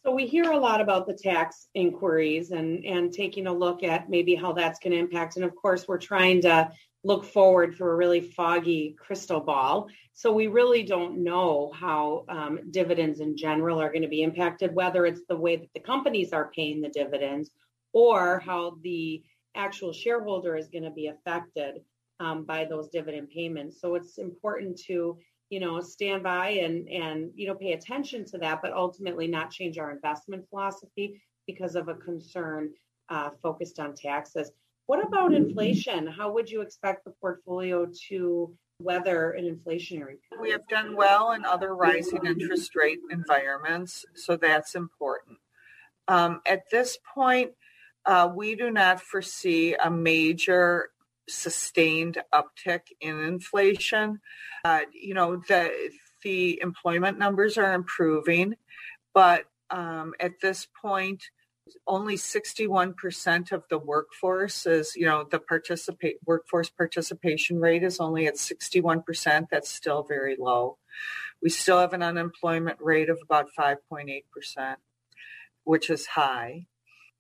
So 0.04 0.12
we 0.12 0.28
hear 0.28 0.52
a 0.52 0.58
lot 0.58 0.82
about 0.82 1.08
the 1.08 1.14
tax 1.14 1.68
inquiries 1.74 2.52
and 2.52 2.86
and 2.86 3.12
taking 3.12 3.48
a 3.48 3.54
look 3.54 3.82
at 3.82 4.10
maybe 4.10 4.36
how 4.36 4.54
that's 4.54 4.80
going 4.80 4.94
to 4.94 5.00
impact. 5.00 5.36
And 5.36 5.44
of 5.44 5.56
course, 5.56 5.88
we're 5.88 5.98
trying 5.98 6.42
to 6.42 6.72
look 7.04 7.26
forward 7.26 7.76
for 7.76 7.92
a 7.92 7.96
really 7.96 8.22
foggy 8.22 8.96
crystal 9.00 9.40
ball. 9.40 9.88
So 10.14 10.32
we 10.32 10.48
really 10.48 10.84
don't 10.84 11.24
know 11.24 11.72
how 11.76 12.26
um, 12.30 12.60
dividends 12.72 13.20
in 13.20 13.38
general 13.38 13.80
are 13.80 13.92
going 13.92 14.02
to 14.02 14.08
be 14.08 14.24
impacted, 14.24 14.74
whether 14.74 15.06
it's 15.06 15.22
the 15.28 15.36
way 15.36 15.56
that 15.58 15.74
the 15.74 15.80
companies 15.80 16.34
are 16.34 16.52
paying 16.56 16.82
the 16.82 16.90
dividends 16.90 17.52
or 17.94 18.40
how 18.40 18.78
the 18.82 19.24
actual 19.56 19.94
shareholder 19.94 20.56
is 20.56 20.68
going 20.68 20.84
to 20.84 20.92
be 20.92 21.08
affected 21.08 21.82
um, 22.20 22.44
by 22.44 22.66
those 22.66 22.90
dividend 22.90 23.30
payments. 23.30 23.80
So 23.82 23.96
it's 23.96 24.18
important 24.18 24.80
to 24.88 25.18
you 25.50 25.60
know 25.60 25.80
stand 25.80 26.24
by 26.24 26.50
and 26.50 26.88
and 26.90 27.32
you 27.36 27.48
know 27.48 27.56
pay 27.56 27.74
attention 27.74 28.26
to 28.26 28.38
that, 28.40 28.62
but 28.62 28.74
ultimately 28.74 29.28
not 29.28 29.52
change 29.52 29.78
our 29.78 29.92
investment 29.92 30.48
philosophy 30.50 31.22
because 31.48 31.76
of 31.76 31.88
a 31.88 31.96
concern 31.96 32.72
uh, 33.10 33.30
focused 33.42 33.80
on 33.80 33.94
taxes. 33.94 34.52
What 34.88 35.06
about 35.06 35.34
inflation? 35.34 36.08
How 36.08 36.32
would 36.32 36.50
you 36.50 36.62
expect 36.62 37.06
the 37.06 37.12
portfolio 37.22 37.88
to 38.10 38.56
weather 38.80 39.32
an 39.32 39.46
inflationary 39.46 40.18
period? 40.30 40.42
We 40.42 40.52
have 40.52 40.68
done 40.68 40.96
well 40.96 41.32
in 41.32 41.46
other 41.46 41.76
rising 41.76 42.26
interest 42.26 42.76
rate 42.76 43.00
environments, 43.10 44.06
so 44.16 44.38
that's 44.38 44.76
important. 44.76 45.38
Um, 46.08 46.42
at 46.46 46.70
this 46.72 47.00
point, 47.14 47.52
uh, 48.06 48.30
we 48.34 48.56
do 48.56 48.70
not 48.70 49.02
foresee 49.02 49.76
a 49.76 49.90
major 49.90 50.90
sustained 51.28 52.22
uptick 52.34 52.82
in 53.02 53.20
inflation. 53.20 54.20
Uh, 54.64 54.82
you 54.94 55.14
know, 55.14 55.42
the 55.48 55.72
the 56.24 56.60
employment 56.62 57.20
numbers 57.20 57.58
are 57.58 57.74
improving, 57.74 58.56
but 59.14 59.46
um, 59.70 60.14
at 60.20 60.40
this 60.42 60.68
point, 60.82 61.24
only 61.88 62.16
61% 62.16 63.52
of 63.52 63.64
the 63.70 63.78
workforce 63.78 64.66
is, 64.66 64.96
you 64.96 65.06
know, 65.06 65.26
the 65.30 65.40
participate 65.40 66.18
workforce 66.26 66.70
participation 66.70 67.60
rate 67.60 67.84
is 67.84 68.00
only 68.00 68.28
at 68.28 68.36
61%. 68.36 69.48
That's 69.50 69.70
still 69.70 70.04
very 70.04 70.36
low. 70.40 70.78
We 71.42 71.50
still 71.50 71.80
have 71.80 71.94
an 71.94 72.04
unemployment 72.04 72.78
rate 72.80 73.10
of 73.10 73.20
about 73.24 73.50
5.8%, 73.58 74.76
which 75.64 75.90
is 75.90 76.06
high. 76.06 76.68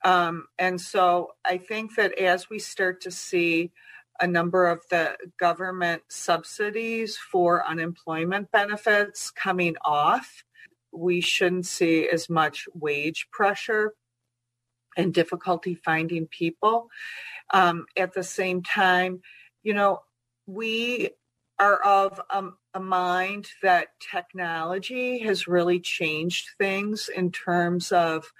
Um, 0.03 0.45
and 0.59 0.79
so 0.79 1.31
I 1.43 1.57
think 1.57 1.95
that 1.95 2.17
as 2.19 2.49
we 2.49 2.59
start 2.59 3.01
to 3.01 3.11
see 3.11 3.71
a 4.19 4.27
number 4.27 4.67
of 4.67 4.81
the 4.89 5.15
government 5.39 6.03
subsidies 6.09 7.17
for 7.17 7.65
unemployment 7.67 8.51
benefits 8.51 9.31
coming 9.31 9.75
off, 9.83 10.43
we 10.91 11.21
shouldn't 11.21 11.65
see 11.65 12.07
as 12.07 12.29
much 12.29 12.67
wage 12.73 13.27
pressure 13.31 13.93
and 14.97 15.13
difficulty 15.13 15.75
finding 15.75 16.27
people. 16.27 16.87
Um, 17.53 17.85
at 17.97 18.13
the 18.13 18.23
same 18.23 18.63
time, 18.63 19.21
you 19.63 19.73
know, 19.73 19.99
we 20.47 21.09
are 21.59 21.81
of 21.83 22.21
um, 22.29 22.57
a 22.73 22.79
mind 22.79 23.47
that 23.61 23.87
technology 24.11 25.19
has 25.19 25.47
really 25.47 25.79
changed 25.79 26.49
things 26.57 27.09
in 27.09 27.31
terms 27.31 27.91
of 27.91 28.31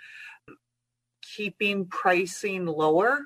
keeping 1.21 1.85
pricing 1.85 2.65
lower 2.65 3.19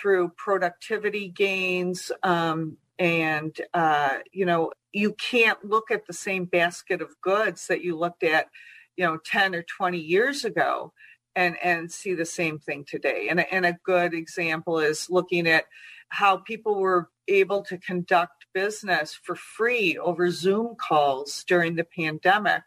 through 0.00 0.30
productivity 0.36 1.28
gains 1.28 2.12
um, 2.22 2.76
and 2.98 3.60
uh, 3.74 4.18
you 4.32 4.44
know 4.44 4.72
you 4.92 5.12
can't 5.12 5.64
look 5.64 5.90
at 5.90 6.06
the 6.06 6.12
same 6.12 6.44
basket 6.44 7.02
of 7.02 7.20
goods 7.20 7.66
that 7.66 7.82
you 7.82 7.96
looked 7.96 8.22
at 8.22 8.48
you 8.96 9.04
know 9.04 9.18
10 9.24 9.54
or 9.54 9.62
20 9.62 9.98
years 9.98 10.44
ago 10.44 10.92
and 11.36 11.56
and 11.62 11.90
see 11.90 12.14
the 12.14 12.24
same 12.24 12.58
thing 12.58 12.84
today 12.84 13.28
and, 13.28 13.40
and 13.52 13.66
a 13.66 13.78
good 13.84 14.14
example 14.14 14.78
is 14.78 15.08
looking 15.10 15.46
at 15.46 15.64
how 16.10 16.38
people 16.38 16.80
were 16.80 17.08
able 17.28 17.62
to 17.62 17.78
conduct 17.78 18.46
business 18.54 19.18
for 19.22 19.34
free 19.34 19.98
over 19.98 20.30
Zoom 20.30 20.74
calls 20.76 21.44
during 21.46 21.76
the 21.76 21.84
pandemic 21.84 22.62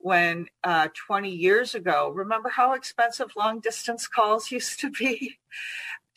when 0.00 0.46
uh, 0.64 0.88
20 1.06 1.30
years 1.30 1.74
ago, 1.74 2.10
remember 2.10 2.48
how 2.48 2.72
expensive 2.72 3.30
long 3.36 3.60
distance 3.60 4.08
calls 4.08 4.50
used 4.50 4.80
to 4.80 4.90
be? 4.90 5.38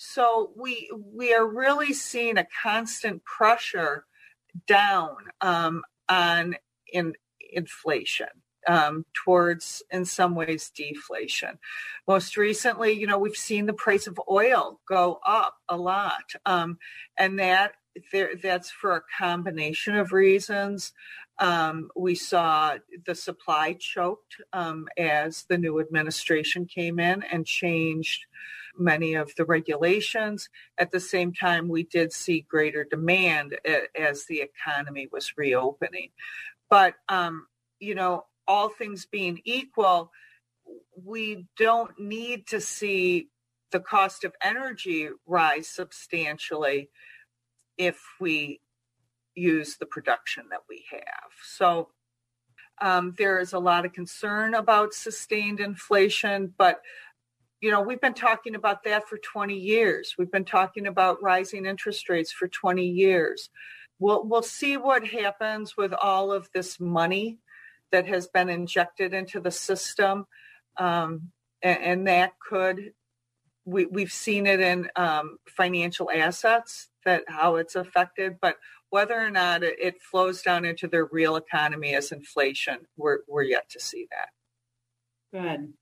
So 0.06 0.52
we 0.58 0.92
we 1.14 1.34
are 1.34 1.48
really 1.48 1.94
seeing 1.94 2.38
a 2.38 2.48
constant 2.62 3.24
pressure 3.24 4.06
down 4.68 5.16
um, 5.40 5.84
on 6.10 6.58
in 6.92 7.14
inflation 7.54 8.28
um, 8.68 9.06
towards, 9.14 9.82
in 9.92 10.04
some 10.04 10.36
ways, 10.36 10.70
deflation. 10.76 11.58
Most 12.06 12.36
recently, 12.36 12.92
you 12.92 13.08
know, 13.08 13.18
we've 13.18 13.36
seen 13.36 13.66
the 13.66 13.74
price 13.74 14.06
of 14.06 14.20
oil 14.30 14.82
go 14.88 15.20
up 15.26 15.56
a 15.70 15.78
lot, 15.78 16.34
um, 16.46 16.78
and 17.18 17.40
that 17.40 17.74
there, 18.12 18.32
that's 18.42 18.70
for 18.70 18.98
a 18.98 19.04
combination 19.18 19.96
of 19.96 20.12
reasons. 20.12 20.92
Um, 21.40 21.90
we 21.96 22.16
saw 22.16 22.76
the 23.06 23.16
supply 23.16 23.78
choked 23.80 24.36
um, 24.52 24.88
as 24.98 25.46
the 25.48 25.58
new 25.58 25.80
administration 25.80 26.66
came 26.66 27.00
in 27.00 27.24
and 27.24 27.46
changed 27.46 28.26
many 28.78 29.14
of 29.14 29.32
the 29.36 29.46
regulations. 29.46 30.50
At 30.78 30.92
the 30.92 31.00
same 31.00 31.34
time, 31.34 31.68
we 31.68 31.84
did 31.84 32.14
see 32.14 32.46
greater 32.50 32.84
demand 32.84 33.58
as 34.00 34.26
the 34.26 34.42
economy 34.42 35.08
was 35.12 35.38
reopening. 35.38 36.10
But, 36.70 36.96
um, 37.10 37.48
you 37.80 37.96
know, 37.96 38.26
all 38.48 38.70
things 38.70 39.06
being 39.06 39.42
equal, 39.46 40.12
we 41.04 41.46
don't 41.58 41.98
need 42.00 42.48
to 42.48 42.60
see 42.60 43.30
the 43.72 43.80
cost 43.80 44.24
of 44.24 44.34
energy 44.44 45.10
rise 45.26 45.68
substantially 45.68 46.90
if 47.78 48.00
we 48.20 48.60
use 49.36 49.78
the 49.78 49.86
production 49.86 50.46
that 50.52 50.62
we 50.70 50.86
have. 50.92 51.32
So 51.44 51.90
um, 52.82 53.16
there 53.18 53.40
is 53.40 53.54
a 53.54 53.60
lot 53.60 53.86
of 53.86 53.94
concern 53.94 54.54
about 54.54 54.94
sustained 54.94 55.60
inflation, 55.60 56.54
but 56.58 56.82
you 57.64 57.72
know 57.72 57.82
we've 57.82 58.02
been 58.02 58.14
talking 58.14 58.56
about 58.56 58.84
that 58.84 59.08
for 59.08 59.18
20 59.18 59.56
years. 59.56 60.16
We've 60.18 60.30
been 60.30 60.44
talking 60.44 60.86
about 60.86 61.24
rising 61.24 61.66
interest 61.66 62.10
rates 62.10 62.30
for 62.30 62.50
20 62.50 62.86
years. 62.86 63.50
We'll 64.00 64.28
we'll 64.28 64.44
see 64.44 64.76
what 64.76 65.08
happens 65.08 65.78
with 65.78 65.94
all 65.94 66.34
of 66.34 66.50
this 66.54 66.78
money 66.78 67.38
that 67.94 68.06
has 68.06 68.28
been 68.28 68.50
injected 68.50 69.14
into 69.14 69.40
the 69.40 69.50
system, 69.50 70.26
um, 70.76 71.32
and, 71.62 71.80
and, 71.82 72.08
that 72.08 72.34
could 72.40 72.92
we, 73.64 73.86
we've 73.86 74.12
seen 74.12 74.46
it 74.46 74.60
in 74.60 74.90
um, 74.98 75.38
financial 75.48 76.12
assets 76.12 76.90
that 77.06 77.24
how 77.30 77.56
it's 77.56 77.76
affected, 77.76 78.40
but 78.42 78.58
whether 78.90 79.18
or 79.18 79.30
not 79.30 79.64
it, 79.64 80.02
flows 80.02 80.42
down 80.42 80.66
into 80.66 80.88
their 80.88 81.06
real 81.06 81.38
economy 81.38 81.96
as 81.96 82.12
inflation, 82.12 82.80
we're, 82.98 83.20
we're 83.28 83.44
yet 83.44 83.70
to 83.70 83.80
see 83.80 84.08
that. 84.12 84.30
Good. 85.42 85.74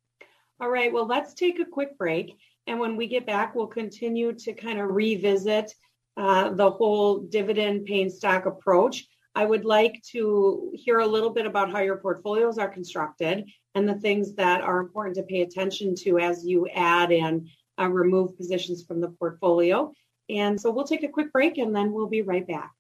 All 0.62 0.70
right. 0.70 0.94
Well, 0.94 1.08
let's 1.08 1.34
take 1.34 1.60
a 1.60 1.66
quick 1.66 1.98
break. 1.98 2.38
And 2.68 2.80
when 2.80 2.96
we 2.96 3.08
get 3.08 3.26
back, 3.26 3.56
we'll 3.56 3.66
continue 3.66 4.32
to 4.34 4.54
kind 4.54 4.80
of 4.80 4.92
revisit 4.92 5.74
uh, 6.18 6.52
the 6.52 6.70
whole 6.70 7.22
dividend 7.22 7.86
paying 7.86 8.12
stock 8.12 8.46
approach. 8.46 9.08
I 9.34 9.44
would 9.44 9.66
like 9.66 10.04
to 10.12 10.72
hear 10.76 11.00
a 11.00 11.08
little 11.08 11.32
bit 11.32 11.48
about 11.48 11.72
how 11.72 11.80
your 11.80 11.98
portfolios 11.98 12.60
are 12.60 12.68
constructed 12.68 13.50
and 13.74 13.90
the 13.90 13.96
things 13.96 14.36
that 14.36 14.62
are 14.62 14.80
important 14.80 15.16
to 15.16 15.24
pay 15.24 15.42
attention 15.42 15.96
to 15.96 16.20
as 16.20 16.46
you 16.46 16.68
add 16.68 17.12
and 17.12 17.50
uh, 17.80 17.88
remove 17.88 18.38
positions 18.38 18.84
from 18.86 19.02
the 19.02 19.10
portfolio. 19.10 19.92
And 20.30 20.62
so 20.62 20.70
we'll 20.70 20.86
take 20.86 21.04
a 21.04 21.08
quick 21.08 21.34
break 21.34 21.58
and 21.58 21.76
then 21.76 21.92
we'll 21.92 22.08
be 22.08 22.22
right 22.22 22.48
back. 22.48 22.72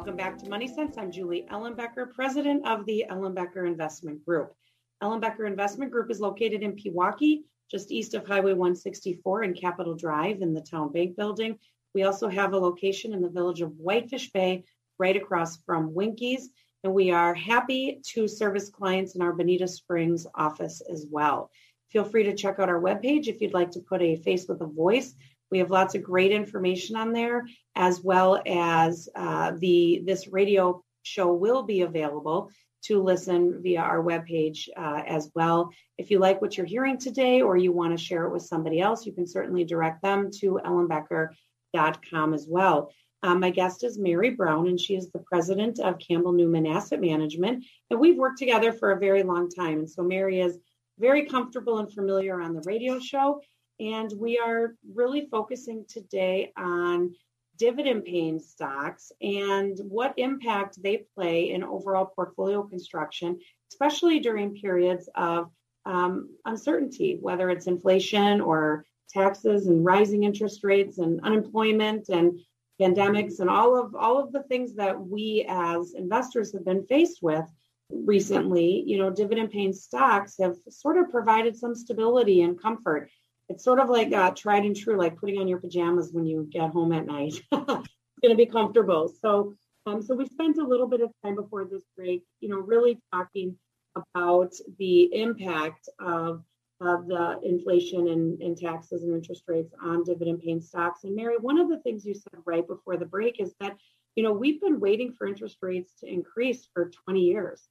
Welcome 0.00 0.16
back 0.16 0.38
to 0.38 0.48
Money 0.48 0.66
Sense. 0.66 0.96
I'm 0.96 1.12
Julie 1.12 1.46
Ellenbecker, 1.52 2.10
president 2.14 2.66
of 2.66 2.86
the 2.86 3.04
Ellenbecker 3.10 3.66
Investment 3.66 4.24
Group. 4.24 4.54
Ellenbecker 5.02 5.46
Investment 5.46 5.92
Group 5.92 6.10
is 6.10 6.20
located 6.20 6.62
in 6.62 6.74
Pewaukee, 6.74 7.42
just 7.70 7.92
east 7.92 8.14
of 8.14 8.26
Highway 8.26 8.54
164 8.54 9.42
and 9.42 9.54
Capitol 9.54 9.94
Drive 9.94 10.40
in 10.40 10.54
the 10.54 10.62
Town 10.62 10.90
Bank 10.90 11.16
Building. 11.18 11.58
We 11.94 12.04
also 12.04 12.30
have 12.30 12.54
a 12.54 12.58
location 12.58 13.12
in 13.12 13.20
the 13.20 13.28
village 13.28 13.60
of 13.60 13.76
Whitefish 13.76 14.32
Bay, 14.32 14.64
right 14.98 15.16
across 15.16 15.58
from 15.64 15.92
Winkies. 15.92 16.48
And 16.82 16.94
we 16.94 17.10
are 17.10 17.34
happy 17.34 18.00
to 18.14 18.26
service 18.26 18.70
clients 18.70 19.16
in 19.16 19.20
our 19.20 19.34
Bonita 19.34 19.68
Springs 19.68 20.26
office 20.34 20.80
as 20.90 21.04
well. 21.10 21.50
Feel 21.90 22.04
free 22.04 22.22
to 22.22 22.34
check 22.34 22.58
out 22.58 22.70
our 22.70 22.80
webpage 22.80 23.26
if 23.26 23.42
you'd 23.42 23.52
like 23.52 23.72
to 23.72 23.80
put 23.80 24.00
a 24.00 24.16
face 24.16 24.48
with 24.48 24.62
a 24.62 24.66
voice. 24.66 25.14
We 25.50 25.58
have 25.58 25.70
lots 25.70 25.94
of 25.94 26.02
great 26.02 26.32
information 26.32 26.96
on 26.96 27.12
there, 27.12 27.46
as 27.74 28.02
well 28.02 28.40
as 28.46 29.08
uh, 29.14 29.52
the 29.58 30.02
this 30.04 30.28
radio 30.28 30.82
show 31.02 31.32
will 31.32 31.62
be 31.62 31.82
available 31.82 32.50
to 32.82 33.02
listen 33.02 33.60
via 33.62 33.80
our 33.80 34.02
webpage 34.02 34.68
uh, 34.76 35.02
as 35.06 35.30
well. 35.34 35.70
If 35.98 36.10
you 36.10 36.18
like 36.18 36.40
what 36.40 36.56
you're 36.56 36.66
hearing 36.66 36.98
today 36.98 37.42
or 37.42 37.56
you 37.56 37.72
want 37.72 37.96
to 37.96 38.02
share 38.02 38.24
it 38.24 38.32
with 38.32 38.42
somebody 38.42 38.80
else, 38.80 39.04
you 39.04 39.12
can 39.12 39.26
certainly 39.26 39.64
direct 39.64 40.02
them 40.02 40.30
to 40.40 40.60
ellenbecker.com 40.64 42.34
as 42.34 42.46
well. 42.48 42.90
Um, 43.22 43.40
my 43.40 43.50
guest 43.50 43.84
is 43.84 43.98
Mary 43.98 44.30
Brown, 44.30 44.66
and 44.66 44.80
she 44.80 44.94
is 44.94 45.10
the 45.10 45.18
president 45.18 45.78
of 45.78 45.98
Campbell 45.98 46.32
Newman 46.32 46.66
Asset 46.66 47.02
Management. 47.02 47.64
And 47.90 48.00
we've 48.00 48.16
worked 48.16 48.38
together 48.38 48.72
for 48.72 48.92
a 48.92 48.98
very 48.98 49.22
long 49.22 49.50
time. 49.50 49.80
And 49.80 49.90
so 49.90 50.02
Mary 50.02 50.40
is 50.40 50.58
very 50.98 51.26
comfortable 51.26 51.78
and 51.78 51.92
familiar 51.92 52.40
on 52.40 52.54
the 52.54 52.62
radio 52.62 52.98
show. 52.98 53.42
And 53.80 54.12
we 54.18 54.38
are 54.38 54.74
really 54.94 55.26
focusing 55.30 55.86
today 55.88 56.52
on 56.56 57.14
dividend 57.56 58.04
paying 58.04 58.38
stocks 58.38 59.10
and 59.22 59.78
what 59.88 60.14
impact 60.18 60.82
they 60.82 61.04
play 61.14 61.50
in 61.50 61.64
overall 61.64 62.06
portfolio 62.06 62.62
construction, 62.62 63.38
especially 63.72 64.20
during 64.20 64.54
periods 64.54 65.08
of 65.14 65.50
um, 65.86 66.28
uncertainty, 66.44 67.18
whether 67.20 67.48
it's 67.48 67.66
inflation 67.66 68.40
or 68.40 68.84
taxes 69.08 69.66
and 69.66 69.84
rising 69.84 70.24
interest 70.24 70.62
rates 70.62 70.98
and 70.98 71.20
unemployment 71.22 72.08
and 72.10 72.38
pandemics 72.80 73.40
and 73.40 73.50
all 73.50 73.78
of 73.78 73.94
all 73.94 74.18
of 74.18 74.32
the 74.32 74.42
things 74.44 74.74
that 74.74 74.98
we 74.98 75.44
as 75.48 75.94
investors 75.94 76.52
have 76.52 76.64
been 76.64 76.86
faced 76.86 77.20
with 77.22 77.44
recently. 77.90 78.82
You 78.86 78.98
know 78.98 79.10
dividend 79.10 79.50
paying 79.50 79.72
stocks 79.72 80.36
have 80.40 80.56
sort 80.68 80.96
of 80.96 81.10
provided 81.10 81.56
some 81.56 81.74
stability 81.74 82.42
and 82.42 82.60
comfort 82.60 83.10
it's 83.50 83.64
sort 83.64 83.80
of 83.80 83.90
like 83.90 84.12
uh, 84.12 84.30
tried 84.30 84.64
and 84.64 84.76
true 84.76 84.96
like 84.96 85.16
putting 85.16 85.38
on 85.38 85.48
your 85.48 85.58
pajamas 85.58 86.10
when 86.12 86.24
you 86.24 86.48
get 86.50 86.70
home 86.70 86.92
at 86.92 87.06
night 87.06 87.34
it's 87.52 88.20
going 88.22 88.30
to 88.30 88.36
be 88.36 88.46
comfortable 88.46 89.12
so 89.20 89.54
um, 89.86 90.00
so 90.02 90.14
we 90.14 90.26
spent 90.26 90.58
a 90.58 90.66
little 90.66 90.86
bit 90.86 91.00
of 91.00 91.10
time 91.24 91.34
before 91.34 91.64
this 91.64 91.82
break 91.96 92.22
you 92.40 92.48
know 92.48 92.58
really 92.58 92.98
talking 93.12 93.56
about 93.96 94.52
the 94.78 95.12
impact 95.14 95.88
of 95.98 96.42
of 96.80 97.06
the 97.06 97.38
inflation 97.44 98.08
and, 98.08 98.40
and 98.40 98.56
taxes 98.56 99.02
and 99.02 99.14
interest 99.14 99.44
rates 99.46 99.74
on 99.82 100.02
dividend 100.02 100.40
paying 100.40 100.60
stocks. 100.62 101.04
And 101.04 101.14
Mary, 101.14 101.36
one 101.38 101.58
of 101.58 101.68
the 101.68 101.78
things 101.80 102.06
you 102.06 102.14
said 102.14 102.40
right 102.46 102.66
before 102.66 102.96
the 102.96 103.04
break 103.04 103.38
is 103.38 103.52
that, 103.60 103.76
you 104.14 104.22
know, 104.22 104.32
we've 104.32 104.60
been 104.60 104.80
waiting 104.80 105.12
for 105.12 105.26
interest 105.26 105.58
rates 105.60 105.92
to 106.00 106.06
increase 106.06 106.66
for 106.72 106.90
20 107.04 107.20
years. 107.20 107.68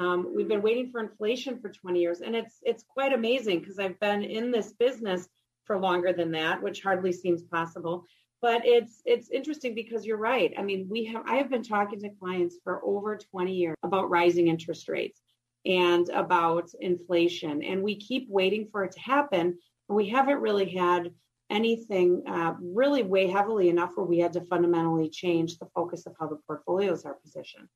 Um, 0.00 0.32
we've 0.34 0.48
been 0.48 0.62
waiting 0.62 0.90
for 0.90 1.00
inflation 1.00 1.60
for 1.60 1.68
20 1.68 2.00
years, 2.00 2.22
and 2.22 2.34
it's 2.34 2.56
it's 2.62 2.84
quite 2.88 3.12
amazing 3.12 3.60
because 3.60 3.78
I've 3.78 4.00
been 4.00 4.22
in 4.22 4.50
this 4.50 4.72
business 4.72 5.28
for 5.64 5.78
longer 5.78 6.14
than 6.14 6.30
that, 6.32 6.62
which 6.62 6.82
hardly 6.82 7.12
seems 7.12 7.42
possible. 7.42 8.04
But 8.40 8.62
it's 8.64 9.02
it's 9.04 9.28
interesting 9.28 9.74
because 9.74 10.06
you're 10.06 10.16
right. 10.16 10.54
I 10.56 10.62
mean, 10.62 10.88
we 10.88 11.04
have 11.04 11.22
I 11.26 11.36
have 11.36 11.50
been 11.50 11.62
talking 11.62 12.00
to 12.00 12.08
clients 12.18 12.56
for 12.64 12.80
over 12.82 13.18
20 13.18 13.52
years 13.52 13.76
about 13.82 14.08
rising 14.08 14.48
interest 14.48 14.88
rates 14.88 15.20
and 15.66 16.08
about 16.08 16.70
inflation. 16.80 17.62
And 17.62 17.82
we 17.82 17.96
keep 17.96 18.26
waiting 18.30 18.68
for 18.72 18.84
it 18.84 18.92
to 18.92 19.00
happen. 19.00 19.58
And 19.88 19.96
we 19.96 20.08
haven't 20.08 20.40
really 20.40 20.70
had 20.70 21.12
anything 21.50 22.22
uh, 22.26 22.54
really 22.62 23.02
weigh 23.02 23.26
heavily 23.26 23.68
enough 23.68 23.90
where 23.96 24.06
we 24.06 24.18
had 24.18 24.32
to 24.32 24.46
fundamentally 24.46 25.10
change 25.10 25.58
the 25.58 25.68
focus 25.74 26.06
of 26.06 26.14
how 26.18 26.28
the 26.28 26.38
portfolios 26.46 27.04
are 27.04 27.18
positioned. 27.22 27.68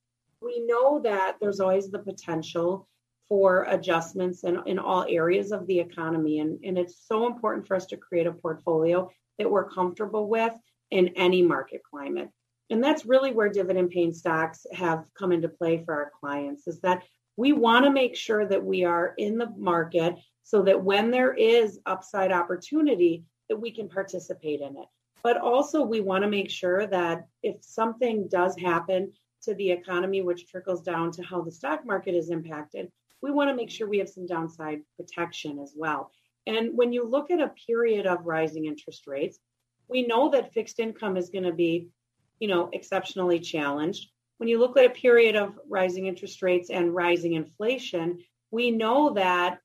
We 0.44 0.64
know 0.66 1.00
that 1.00 1.36
there's 1.40 1.60
always 1.60 1.90
the 1.90 1.98
potential 1.98 2.88
for 3.28 3.64
adjustments 3.64 4.44
in, 4.44 4.60
in 4.66 4.78
all 4.78 5.06
areas 5.08 5.52
of 5.52 5.66
the 5.66 5.80
economy. 5.80 6.40
And, 6.40 6.62
and 6.62 6.76
it's 6.76 7.06
so 7.06 7.26
important 7.26 7.66
for 7.66 7.74
us 7.74 7.86
to 7.86 7.96
create 7.96 8.26
a 8.26 8.32
portfolio 8.32 9.10
that 9.38 9.50
we're 9.50 9.70
comfortable 9.70 10.28
with 10.28 10.52
in 10.90 11.08
any 11.16 11.42
market 11.42 11.80
climate. 11.90 12.28
And 12.70 12.82
that's 12.82 13.06
really 13.06 13.32
where 13.32 13.48
dividend 13.48 13.90
paying 13.90 14.12
stocks 14.12 14.66
have 14.72 15.04
come 15.18 15.32
into 15.32 15.48
play 15.48 15.82
for 15.84 15.94
our 15.94 16.12
clients 16.20 16.66
is 16.66 16.80
that 16.80 17.02
we 17.36 17.52
want 17.52 17.84
to 17.84 17.90
make 17.90 18.14
sure 18.14 18.46
that 18.46 18.64
we 18.64 18.84
are 18.84 19.14
in 19.16 19.38
the 19.38 19.50
market 19.56 20.16
so 20.42 20.62
that 20.62 20.82
when 20.82 21.10
there 21.10 21.32
is 21.32 21.80
upside 21.86 22.32
opportunity 22.32 23.24
that 23.48 23.56
we 23.56 23.70
can 23.70 23.88
participate 23.88 24.60
in 24.60 24.76
it 24.76 24.86
but 25.24 25.38
also 25.38 25.82
we 25.82 26.00
want 26.00 26.22
to 26.22 26.30
make 26.30 26.50
sure 26.50 26.86
that 26.86 27.26
if 27.42 27.56
something 27.62 28.28
does 28.28 28.56
happen 28.56 29.10
to 29.44 29.54
the 29.54 29.70
economy 29.70 30.22
which 30.22 30.46
trickles 30.48 30.82
down 30.82 31.10
to 31.12 31.22
how 31.22 31.40
the 31.42 31.52
stock 31.52 31.86
market 31.86 32.14
is 32.14 32.30
impacted 32.30 32.90
we 33.24 33.30
want 33.30 33.48
to 33.48 33.56
make 33.56 33.70
sure 33.70 33.88
we 33.88 33.98
have 33.98 34.08
some 34.10 34.26
downside 34.26 34.82
protection 34.98 35.58
as 35.58 35.72
well. 35.74 36.10
And 36.46 36.76
when 36.76 36.92
you 36.92 37.08
look 37.08 37.30
at 37.30 37.40
a 37.40 37.54
period 37.66 38.04
of 38.04 38.26
rising 38.26 38.66
interest 38.66 39.06
rates, 39.06 39.38
we 39.88 40.06
know 40.06 40.28
that 40.30 40.52
fixed 40.52 40.78
income 40.78 41.16
is 41.16 41.30
going 41.30 41.44
to 41.44 41.52
be, 41.52 41.88
you 42.38 42.48
know, 42.48 42.68
exceptionally 42.74 43.40
challenged. 43.40 44.10
When 44.36 44.50
you 44.50 44.58
look 44.58 44.76
at 44.76 44.84
a 44.84 44.90
period 44.90 45.36
of 45.36 45.58
rising 45.66 46.06
interest 46.06 46.42
rates 46.42 46.68
and 46.68 46.94
rising 46.94 47.32
inflation, 47.32 48.18
we 48.50 48.70
know 48.70 49.14
that 49.14 49.58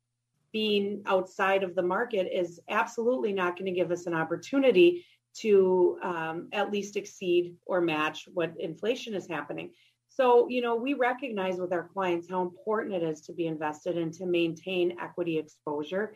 being 0.53 1.03
outside 1.05 1.63
of 1.63 1.75
the 1.75 1.83
market 1.83 2.29
is 2.33 2.61
absolutely 2.69 3.33
not 3.33 3.57
going 3.57 3.65
to 3.65 3.77
give 3.77 3.91
us 3.91 4.05
an 4.07 4.13
opportunity 4.13 5.05
to 5.37 5.97
um, 6.03 6.49
at 6.51 6.71
least 6.71 6.97
exceed 6.97 7.55
or 7.65 7.81
match 7.81 8.27
what 8.33 8.53
inflation 8.59 9.13
is 9.13 9.27
happening. 9.27 9.71
So, 10.09 10.49
you 10.49 10.61
know, 10.61 10.75
we 10.75 10.95
recognize 10.95 11.57
with 11.57 11.71
our 11.71 11.87
clients 11.93 12.27
how 12.29 12.41
important 12.41 12.95
it 12.95 13.03
is 13.03 13.21
to 13.21 13.33
be 13.33 13.47
invested 13.47 13.97
and 13.97 14.11
to 14.13 14.25
maintain 14.25 14.97
equity 14.99 15.37
exposure. 15.37 16.15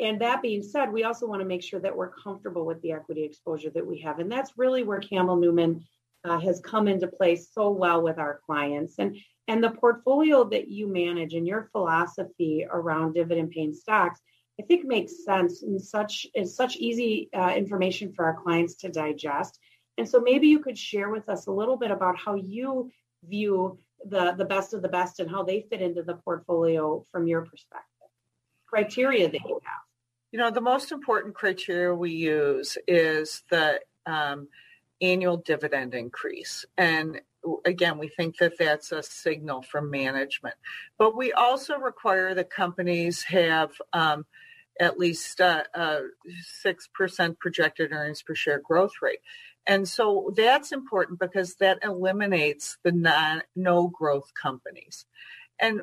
And 0.00 0.20
that 0.20 0.42
being 0.42 0.62
said, 0.62 0.92
we 0.92 1.04
also 1.04 1.26
want 1.26 1.40
to 1.40 1.46
make 1.46 1.62
sure 1.62 1.80
that 1.80 1.96
we're 1.96 2.12
comfortable 2.12 2.64
with 2.64 2.80
the 2.82 2.92
equity 2.92 3.24
exposure 3.24 3.70
that 3.70 3.86
we 3.86 4.00
have. 4.00 4.18
And 4.18 4.30
that's 4.30 4.56
really 4.56 4.82
where 4.82 5.00
Campbell 5.00 5.36
Newman 5.36 5.84
uh, 6.24 6.38
has 6.38 6.60
come 6.60 6.88
into 6.88 7.06
play 7.06 7.36
so 7.36 7.70
well 7.70 8.02
with 8.02 8.18
our 8.18 8.40
clients. 8.46 8.94
And 8.98 9.16
and 9.48 9.64
the 9.64 9.70
portfolio 9.70 10.44
that 10.50 10.68
you 10.68 10.86
manage 10.86 11.32
and 11.32 11.46
your 11.46 11.70
philosophy 11.72 12.66
around 12.70 13.14
dividend 13.14 13.50
paying 13.50 13.72
stocks, 13.72 14.20
I 14.60 14.64
think 14.64 14.84
makes 14.84 15.24
sense 15.24 15.62
and 15.62 15.80
such 15.80 16.26
is 16.34 16.56
such 16.56 16.76
easy 16.76 17.28
uh, 17.32 17.52
information 17.56 18.12
for 18.12 18.24
our 18.24 18.34
clients 18.34 18.74
to 18.76 18.88
digest. 18.88 19.58
And 19.96 20.08
so 20.08 20.20
maybe 20.20 20.48
you 20.48 20.60
could 20.60 20.78
share 20.78 21.10
with 21.10 21.28
us 21.28 21.46
a 21.46 21.52
little 21.52 21.76
bit 21.76 21.90
about 21.90 22.16
how 22.18 22.34
you 22.34 22.90
view 23.24 23.78
the 24.04 24.32
the 24.32 24.44
best 24.44 24.74
of 24.74 24.82
the 24.82 24.88
best 24.88 25.20
and 25.20 25.30
how 25.30 25.42
they 25.42 25.66
fit 25.68 25.82
into 25.82 26.02
the 26.02 26.14
portfolio 26.14 27.04
from 27.10 27.26
your 27.26 27.42
perspective. 27.42 27.84
Criteria 28.66 29.28
that 29.30 29.40
you 29.44 29.60
have. 29.64 29.82
You 30.30 30.38
know, 30.38 30.50
the 30.50 30.60
most 30.60 30.92
important 30.92 31.34
criteria 31.34 31.94
we 31.94 32.12
use 32.12 32.76
is 32.86 33.42
the 33.50 33.80
um, 34.06 34.48
annual 35.00 35.38
dividend 35.38 35.94
increase. 35.94 36.66
And 36.76 37.20
again, 37.64 37.98
we 37.98 38.08
think 38.08 38.36
that 38.38 38.58
that's 38.58 38.92
a 38.92 39.02
signal 39.02 39.62
from 39.62 39.90
management. 39.90 40.54
But 40.98 41.16
we 41.16 41.32
also 41.32 41.78
require 41.78 42.34
that 42.34 42.50
companies 42.50 43.22
have 43.24 43.70
um, 43.92 44.26
at 44.80 44.98
least 44.98 45.40
uh, 45.40 45.64
a 45.74 46.00
6% 46.64 47.38
projected 47.38 47.92
earnings 47.92 48.22
per 48.22 48.34
share 48.34 48.60
growth 48.60 48.92
rate. 49.02 49.20
And 49.66 49.86
so 49.86 50.32
that's 50.34 50.72
important 50.72 51.20
because 51.20 51.56
that 51.56 51.78
eliminates 51.82 52.78
the 52.84 52.92
non, 52.92 53.42
no 53.54 53.88
growth 53.88 54.32
companies. 54.40 55.04
And 55.60 55.82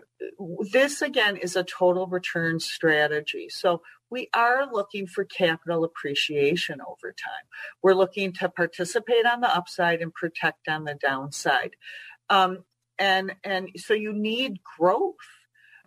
this 0.71 1.01
again 1.01 1.37
is 1.37 1.55
a 1.55 1.63
total 1.63 2.07
return 2.07 2.59
strategy. 2.59 3.49
So 3.49 3.81
we 4.09 4.29
are 4.33 4.71
looking 4.71 5.07
for 5.07 5.25
capital 5.25 5.83
appreciation 5.83 6.79
over 6.81 7.11
time. 7.11 7.45
We're 7.83 7.93
looking 7.93 8.31
to 8.33 8.49
participate 8.49 9.25
on 9.25 9.41
the 9.41 9.53
upside 9.53 10.01
and 10.01 10.13
protect 10.13 10.67
on 10.67 10.85
the 10.85 10.95
downside. 10.95 11.75
Um, 12.29 12.63
and 12.97 13.35
and 13.43 13.69
so 13.75 13.93
you 13.93 14.13
need 14.13 14.61
growth. 14.77 15.15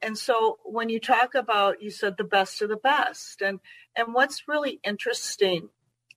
And 0.02 0.16
so 0.16 0.58
when 0.64 0.88
you 0.88 1.00
talk 1.00 1.34
about 1.34 1.82
you 1.82 1.90
said 1.90 2.16
the 2.16 2.24
best 2.24 2.62
of 2.62 2.68
the 2.68 2.76
best 2.76 3.42
and 3.42 3.60
and 3.96 4.14
what's 4.14 4.48
really 4.48 4.80
interesting 4.84 5.68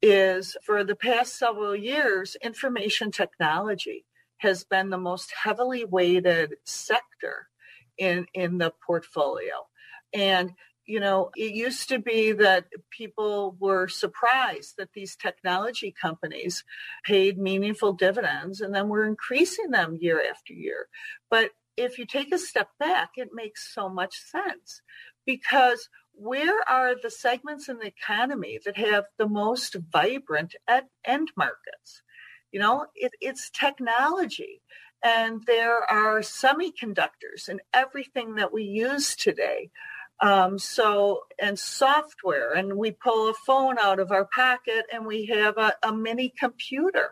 is 0.02 0.58
for 0.64 0.84
the 0.84 0.96
past 0.96 1.38
several 1.38 1.76
years 1.76 2.36
information 2.44 3.12
technology 3.12 4.06
has 4.38 4.64
been 4.64 4.90
the 4.90 4.98
most 4.98 5.32
heavily 5.44 5.86
weighted 5.86 6.56
sector 6.66 7.48
in 7.98 8.26
in 8.34 8.58
the 8.58 8.74
portfolio. 8.86 9.68
And 10.14 10.54
you 10.86 11.00
know, 11.00 11.30
it 11.38 11.54
used 11.54 11.90
to 11.90 12.00
be 12.00 12.32
that 12.34 12.66
people 12.90 13.56
were 13.60 13.88
surprised 13.88 14.76
that 14.78 14.94
these 14.94 15.16
technology 15.16 15.94
companies 16.00 16.64
paid 17.06 17.38
meaningful 17.38 17.94
dividends 17.94 18.62
and 18.62 18.74
then 18.74 18.90
we're 18.90 19.06
increasing 19.06 19.70
them 19.70 19.98
year 20.02 20.22
after 20.30 20.54
year. 20.54 20.88
But 21.30 21.52
if 21.78 21.98
you 21.98 22.06
take 22.06 22.34
a 22.34 22.38
step 22.38 22.70
back, 22.80 23.12
it 23.16 23.30
makes 23.34 23.74
so 23.74 23.90
much 23.90 24.16
sense 24.16 24.82
because 25.26 25.90
where 26.14 26.60
are 26.70 26.96
the 27.02 27.10
segments 27.12 27.70
in 27.70 27.80
the 27.80 27.88
economy 27.88 28.60
that 28.66 28.78
have 28.78 29.06
the 29.18 29.28
most 29.28 29.76
vibrant 29.92 30.56
end 31.06 31.30
markets? 31.38 32.04
You 32.52 32.60
know, 32.60 32.88
it, 32.96 33.14
it's 33.22 33.50
technology 33.50 34.62
and 35.04 35.42
there 35.48 35.84
are 35.90 36.20
semiconductors 36.20 37.48
and 37.48 37.62
everything 37.74 38.36
that 38.36 38.54
we 38.54 38.64
use 38.64 39.16
today. 39.16 39.72
Um, 40.22 40.60
so, 40.60 41.22
and 41.40 41.58
software, 41.58 42.54
and 42.54 42.78
we 42.78 42.92
pull 42.92 43.30
a 43.30 43.34
phone 43.34 43.80
out 43.80 44.00
of 44.00 44.12
our 44.12 44.26
pocket 44.26 44.86
and 44.94 45.08
we 45.08 45.26
have 45.28 45.58
a, 45.58 45.74
a 45.82 45.92
mini 45.92 46.32
computer. 46.38 47.10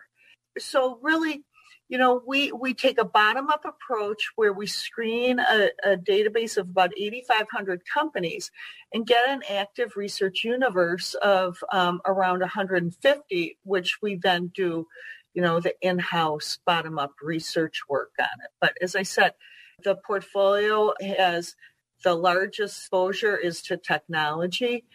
So, 0.60 1.00
really, 1.02 1.42
you 1.90 1.98
know, 1.98 2.22
we, 2.26 2.52
we 2.52 2.74
take 2.74 3.00
a 3.00 3.06
bottom 3.06 3.50
up 3.50 3.66
approach 3.66 4.30
where 4.36 4.54
we 4.54 4.68
screen 4.68 5.40
a, 5.40 5.70
a 5.84 5.98
database 5.98 6.56
of 6.56 6.70
about 6.70 6.92
8,500 6.96 7.82
companies 7.92 8.52
and 8.94 9.06
get 9.06 9.28
an 9.28 9.42
active 9.50 9.98
research 9.98 10.44
universe 10.44 11.16
of 11.16 11.58
um, 11.72 12.00
around 12.06 12.40
150, 12.40 13.58
which 13.64 14.02
we 14.02 14.16
then 14.16 14.52
do 14.54 14.88
you 15.34 15.42
know, 15.42 15.60
the 15.60 15.76
in-house 15.82 16.60
bottom-up 16.66 17.14
research 17.22 17.82
work 17.88 18.12
on 18.20 18.26
it. 18.44 18.52
But 18.60 18.74
as 18.82 18.96
I 18.96 19.04
said, 19.04 19.34
the 19.84 19.96
portfolio 19.96 20.94
has 21.02 21.56
the 22.04 22.16
largest 22.16 22.78
exposure 22.78 23.38
is 23.38 23.62
to 23.64 23.78
technology 23.78 24.86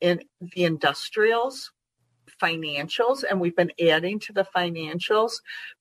in 0.00 0.22
the 0.40 0.64
industrials, 0.64 1.72
financials, 2.42 3.24
and 3.28 3.40
we've 3.40 3.56
been 3.56 3.72
adding 3.80 4.18
to 4.20 4.32
the 4.32 4.46
financials 4.54 5.34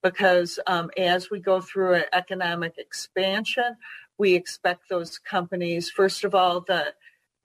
because 0.04 0.60
um, 0.68 0.92
as 0.98 1.30
we 1.30 1.40
go 1.40 1.60
through 1.60 1.96
an 1.96 2.04
economic 2.14 2.78
expansion, 2.78 3.76
we 4.18 4.36
expect 4.36 4.88
those 4.90 5.18
companies, 5.18 5.90
first 5.90 6.24
of 6.24 6.36
all, 6.36 6.62
the 6.62 6.94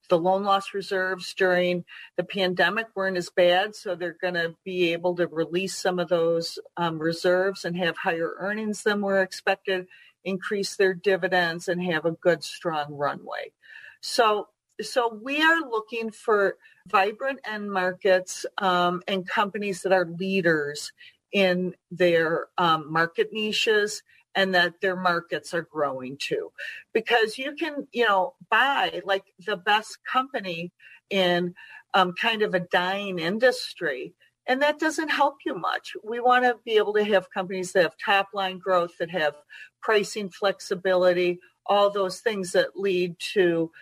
the 0.08 0.18
loan 0.18 0.44
loss 0.44 0.72
reserves 0.72 1.34
during 1.34 1.84
the 2.16 2.24
pandemic 2.24 2.86
weren't 2.94 3.16
as 3.16 3.30
bad, 3.30 3.74
so 3.74 3.94
they're 3.94 4.16
going 4.20 4.34
to 4.34 4.54
be 4.64 4.92
able 4.92 5.16
to 5.16 5.26
release 5.26 5.76
some 5.76 5.98
of 5.98 6.08
those 6.08 6.58
um, 6.76 6.98
reserves 6.98 7.64
and 7.64 7.76
have 7.76 7.96
higher 7.96 8.34
earnings 8.38 8.82
than 8.82 9.00
were 9.00 9.20
expected, 9.20 9.86
increase 10.24 10.76
their 10.76 10.94
dividends, 10.94 11.68
and 11.68 11.82
have 11.82 12.04
a 12.04 12.12
good, 12.12 12.44
strong 12.44 12.94
runway. 12.94 13.52
So, 14.00 14.48
so 14.80 15.18
we 15.22 15.42
are 15.42 15.60
looking 15.60 16.10
for 16.10 16.56
vibrant 16.86 17.40
end 17.44 17.70
markets 17.70 18.46
um, 18.58 19.02
and 19.08 19.28
companies 19.28 19.82
that 19.82 19.92
are 19.92 20.06
leaders 20.06 20.92
in 21.32 21.74
their 21.90 22.46
um, 22.58 22.90
market 22.90 23.32
niches 23.32 24.02
and 24.34 24.54
that 24.54 24.80
their 24.80 24.96
markets 24.96 25.54
are 25.54 25.62
growing 25.62 26.16
too. 26.18 26.52
Because 26.92 27.38
you 27.38 27.54
can, 27.54 27.88
you 27.92 28.06
know, 28.06 28.34
buy 28.50 29.00
like 29.04 29.24
the 29.46 29.56
best 29.56 29.98
company 30.10 30.72
in 31.10 31.54
um, 31.94 32.12
kind 32.20 32.42
of 32.42 32.54
a 32.54 32.60
dying 32.60 33.18
industry. 33.18 34.14
And 34.46 34.62
that 34.62 34.78
doesn't 34.78 35.08
help 35.08 35.36
you 35.44 35.58
much. 35.58 35.94
We 36.04 36.20
want 36.20 36.44
to 36.44 36.58
be 36.64 36.76
able 36.76 36.92
to 36.94 37.04
have 37.04 37.30
companies 37.30 37.72
that 37.72 37.82
have 37.82 37.94
top 38.04 38.28
line 38.32 38.58
growth, 38.58 38.98
that 38.98 39.10
have 39.10 39.34
pricing 39.82 40.28
flexibility, 40.30 41.40
all 41.64 41.90
those 41.90 42.20
things 42.20 42.52
that 42.52 42.76
lead 42.78 43.16
to 43.18 43.72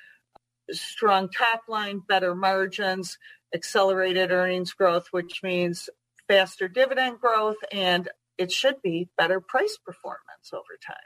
strong 0.70 1.28
top 1.28 1.62
line, 1.68 2.00
better 2.06 2.34
margins, 2.34 3.18
accelerated 3.54 4.30
earnings 4.30 4.72
growth, 4.72 5.08
which 5.10 5.42
means 5.42 5.88
faster 6.28 6.68
dividend 6.68 7.20
growth 7.20 7.56
and 7.70 8.08
it 8.38 8.50
should 8.50 8.80
be 8.82 9.08
better 9.16 9.40
price 9.40 9.78
performance 9.84 10.52
over 10.52 10.78
time. 10.84 10.96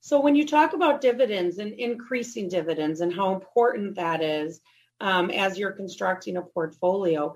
So 0.00 0.20
when 0.20 0.34
you 0.34 0.46
talk 0.46 0.74
about 0.74 1.00
dividends 1.00 1.58
and 1.58 1.72
increasing 1.72 2.48
dividends 2.48 3.00
and 3.00 3.12
how 3.12 3.34
important 3.34 3.96
that 3.96 4.22
is 4.22 4.60
um, 5.00 5.30
as 5.30 5.58
you're 5.58 5.72
constructing 5.72 6.36
a 6.36 6.42
portfolio, 6.42 7.34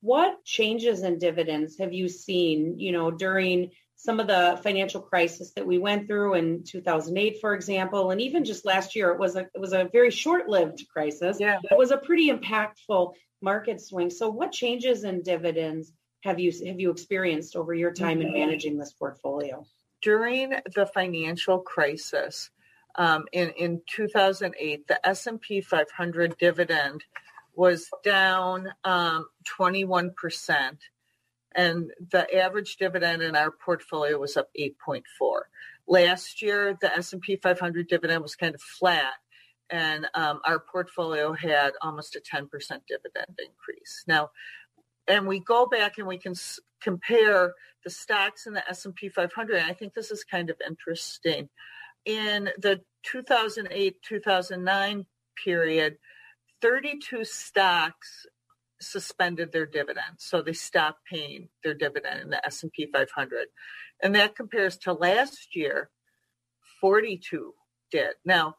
what 0.00 0.44
changes 0.44 1.02
in 1.02 1.18
dividends 1.18 1.78
have 1.78 1.92
you 1.92 2.08
seen, 2.08 2.78
you 2.78 2.92
know, 2.92 3.10
during 3.10 3.70
some 3.98 4.20
of 4.20 4.28
the 4.28 4.58
financial 4.62 5.00
crisis 5.00 5.50
that 5.54 5.66
we 5.66 5.76
went 5.76 6.06
through 6.06 6.34
in 6.34 6.62
2008, 6.62 7.40
for 7.40 7.52
example, 7.52 8.12
and 8.12 8.20
even 8.20 8.44
just 8.44 8.64
last 8.64 8.94
year, 8.94 9.10
it 9.10 9.18
was 9.18 9.34
a 9.34 9.40
it 9.40 9.60
was 9.60 9.72
a 9.72 9.90
very 9.92 10.12
short-lived 10.12 10.86
crisis. 10.88 11.38
Yeah, 11.40 11.58
it 11.68 11.76
was 11.76 11.90
a 11.90 11.96
pretty 11.96 12.30
impactful 12.30 13.14
market 13.42 13.80
swing. 13.80 14.08
So, 14.08 14.28
what 14.28 14.52
changes 14.52 15.02
in 15.02 15.22
dividends 15.22 15.92
have 16.22 16.38
you 16.38 16.52
have 16.64 16.78
you 16.78 16.92
experienced 16.92 17.56
over 17.56 17.74
your 17.74 17.92
time 17.92 18.22
in 18.22 18.32
managing 18.32 18.78
this 18.78 18.92
portfolio? 18.92 19.66
During 20.00 20.54
the 20.76 20.86
financial 20.86 21.58
crisis 21.58 22.50
um, 22.94 23.24
in 23.32 23.50
in 23.50 23.82
2008, 23.90 24.86
the 24.86 25.08
S&P 25.08 25.60
500 25.60 26.38
dividend 26.38 27.02
was 27.56 27.90
down 28.04 28.68
um, 28.84 29.26
21 29.44 30.12
percent, 30.16 30.78
and 31.54 31.90
the 32.10 32.36
average 32.36 32.76
dividend 32.76 33.22
in 33.22 33.34
our 33.34 33.50
portfolio 33.50 34.18
was 34.18 34.36
up 34.36 34.50
8.4. 34.58 35.02
Last 35.86 36.42
year, 36.42 36.76
the 36.80 36.94
S&P 36.96 37.36
500 37.36 37.88
dividend 37.88 38.22
was 38.22 38.36
kind 38.36 38.54
of 38.54 38.60
flat, 38.60 39.14
and 39.70 40.06
um, 40.14 40.40
our 40.44 40.60
portfolio 40.60 41.32
had 41.32 41.72
almost 41.82 42.16
a 42.16 42.20
10% 42.20 42.50
dividend 42.50 43.38
increase. 43.38 44.04
Now, 44.06 44.30
and 45.06 45.26
we 45.26 45.40
go 45.40 45.66
back 45.66 45.98
and 45.98 46.06
we 46.06 46.18
can 46.18 46.32
s- 46.32 46.60
compare 46.82 47.54
the 47.84 47.90
stocks 47.90 48.46
in 48.46 48.52
the 48.52 48.68
S&P 48.68 49.08
500. 49.08 49.56
And 49.56 49.70
I 49.70 49.72
think 49.72 49.94
this 49.94 50.10
is 50.10 50.24
kind 50.24 50.50
of 50.50 50.60
interesting. 50.66 51.48
In 52.04 52.50
the 52.58 52.82
2008-2009 53.06 55.06
period, 55.42 55.96
32 56.60 57.24
stocks 57.24 58.26
suspended 58.80 59.52
their 59.52 59.66
dividends, 59.66 60.24
so 60.24 60.42
they 60.42 60.52
stopped 60.52 61.04
paying 61.10 61.48
their 61.62 61.74
dividend 61.74 62.20
in 62.20 62.30
the 62.30 62.44
S&P 62.46 62.86
500, 62.92 63.46
and 64.02 64.14
that 64.14 64.36
compares 64.36 64.76
to 64.78 64.92
last 64.92 65.54
year, 65.56 65.90
42 66.80 67.54
did. 67.90 68.14
Now, 68.24 68.56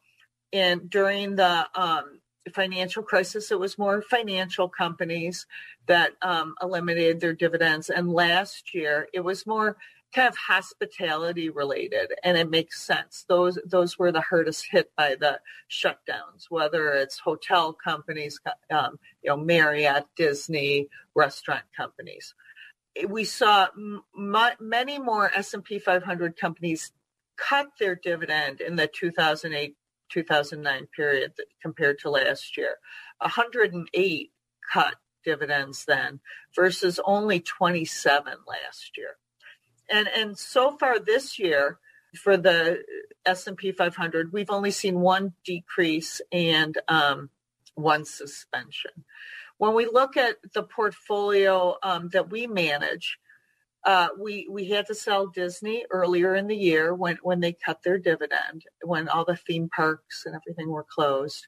and 0.52 0.90
during 0.90 1.36
the 1.36 1.68
um, 1.76 2.20
financial 2.54 3.04
crisis, 3.04 3.52
it 3.52 3.60
was 3.60 3.78
more 3.78 4.02
financial 4.02 4.68
companies 4.68 5.46
that 5.88 6.14
um, 6.22 6.56
eliminated 6.62 7.20
their 7.20 7.34
dividends, 7.34 7.90
and 7.90 8.12
last 8.12 8.74
year 8.74 9.08
it 9.14 9.22
was 9.22 9.48
more 9.48 9.78
kind 10.14 10.28
of 10.28 10.36
hospitality 10.36 11.50
related 11.50 12.14
and 12.24 12.38
it 12.38 12.50
makes 12.50 12.82
sense. 12.82 13.26
Those 13.28 13.60
those 13.66 13.98
were 13.98 14.12
the 14.12 14.22
hardest 14.22 14.66
hit 14.70 14.92
by 14.98 15.16
the 15.20 15.40
shutdowns 15.70 16.46
whether 16.50 16.90
it's 16.94 17.20
hotel 17.20 17.74
companies 17.74 18.40
um, 18.72 19.00
you 19.22 19.30
know 19.30 19.38
marriott 19.38 20.06
disney 20.16 20.88
restaurant 21.16 21.64
companies. 21.76 22.34
We 23.08 23.24
saw 23.24 23.68
m- 23.78 24.04
many 24.60 25.00
more 25.00 25.32
s&p 25.36 25.80
500 25.80 26.38
companies 26.38 26.92
cut 27.38 27.68
their 27.80 27.96
dividend 27.96 28.62
in 28.62 28.76
the 28.76 28.88
2008 28.88 29.76
2009 30.10 30.88
period 30.96 31.34
compared 31.62 32.00
to 32.00 32.10
last 32.10 32.58
year. 32.58 32.78
108 33.20 34.32
cut 34.74 34.96
dividends 35.24 35.86
then 35.86 36.20
versus 36.56 37.00
only 37.06 37.40
27 37.40 38.34
last 38.48 38.98
year 38.98 39.18
and 39.92 40.08
and 40.08 40.38
so 40.38 40.78
far 40.78 41.00
this 41.00 41.40
year 41.40 41.80
for 42.16 42.38
the 42.38 42.84
S&P 43.26 43.72
500, 43.72 44.34
we've 44.34 44.50
only 44.50 44.72
seen 44.72 45.00
one 45.00 45.34
decrease 45.46 46.22
and 46.32 46.78
um, 46.88 47.30
one 47.76 48.06
suspension. 48.06 48.92
When 49.58 49.76
we 49.76 49.86
look 49.86 50.18
at 50.18 50.38
the 50.54 50.64
portfolio 50.64 51.76
um, 51.84 52.10
that 52.14 52.32
we 52.32 52.48
manage, 52.48 53.20
uh, 53.86 54.10
we 54.20 54.48
we 54.50 54.70
had 54.70 54.88
to 54.88 54.96
sell 54.96 55.28
Disney 55.28 55.86
earlier 55.90 56.36
in 56.36 56.48
the 56.48 56.56
year 56.56 56.94
when 56.94 57.18
when 57.22 57.40
they 57.40 57.54
cut 57.54 57.84
their 57.84 57.98
dividend, 57.98 58.64
when 58.84 59.08
all 59.08 59.26
the 59.26 59.36
theme 59.36 59.70
parks 59.74 60.24
and 60.26 60.36
everything 60.36 60.70
were 60.70 60.86
closed. 60.90 61.48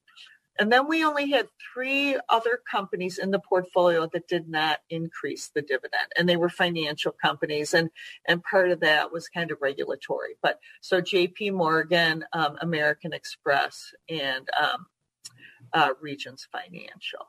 And 0.61 0.71
then 0.71 0.87
we 0.87 1.03
only 1.03 1.27
had 1.31 1.47
three 1.73 2.19
other 2.29 2.59
companies 2.69 3.17
in 3.17 3.31
the 3.31 3.39
portfolio 3.39 4.07
that 4.13 4.27
did 4.27 4.47
not 4.47 4.77
increase 4.91 5.49
the 5.49 5.63
dividend, 5.63 6.05
and 6.15 6.29
they 6.29 6.37
were 6.37 6.49
financial 6.49 7.11
companies, 7.11 7.73
and 7.73 7.89
and 8.27 8.43
part 8.43 8.69
of 8.69 8.79
that 8.81 9.11
was 9.11 9.27
kind 9.27 9.49
of 9.49 9.57
regulatory. 9.59 10.35
But 10.39 10.59
so 10.79 11.01
J.P. 11.01 11.49
Morgan, 11.49 12.23
um, 12.33 12.59
American 12.61 13.11
Express, 13.11 13.91
and 14.07 14.47
um, 14.55 14.85
uh, 15.73 15.89
Regions 15.99 16.47
Financial. 16.51 17.27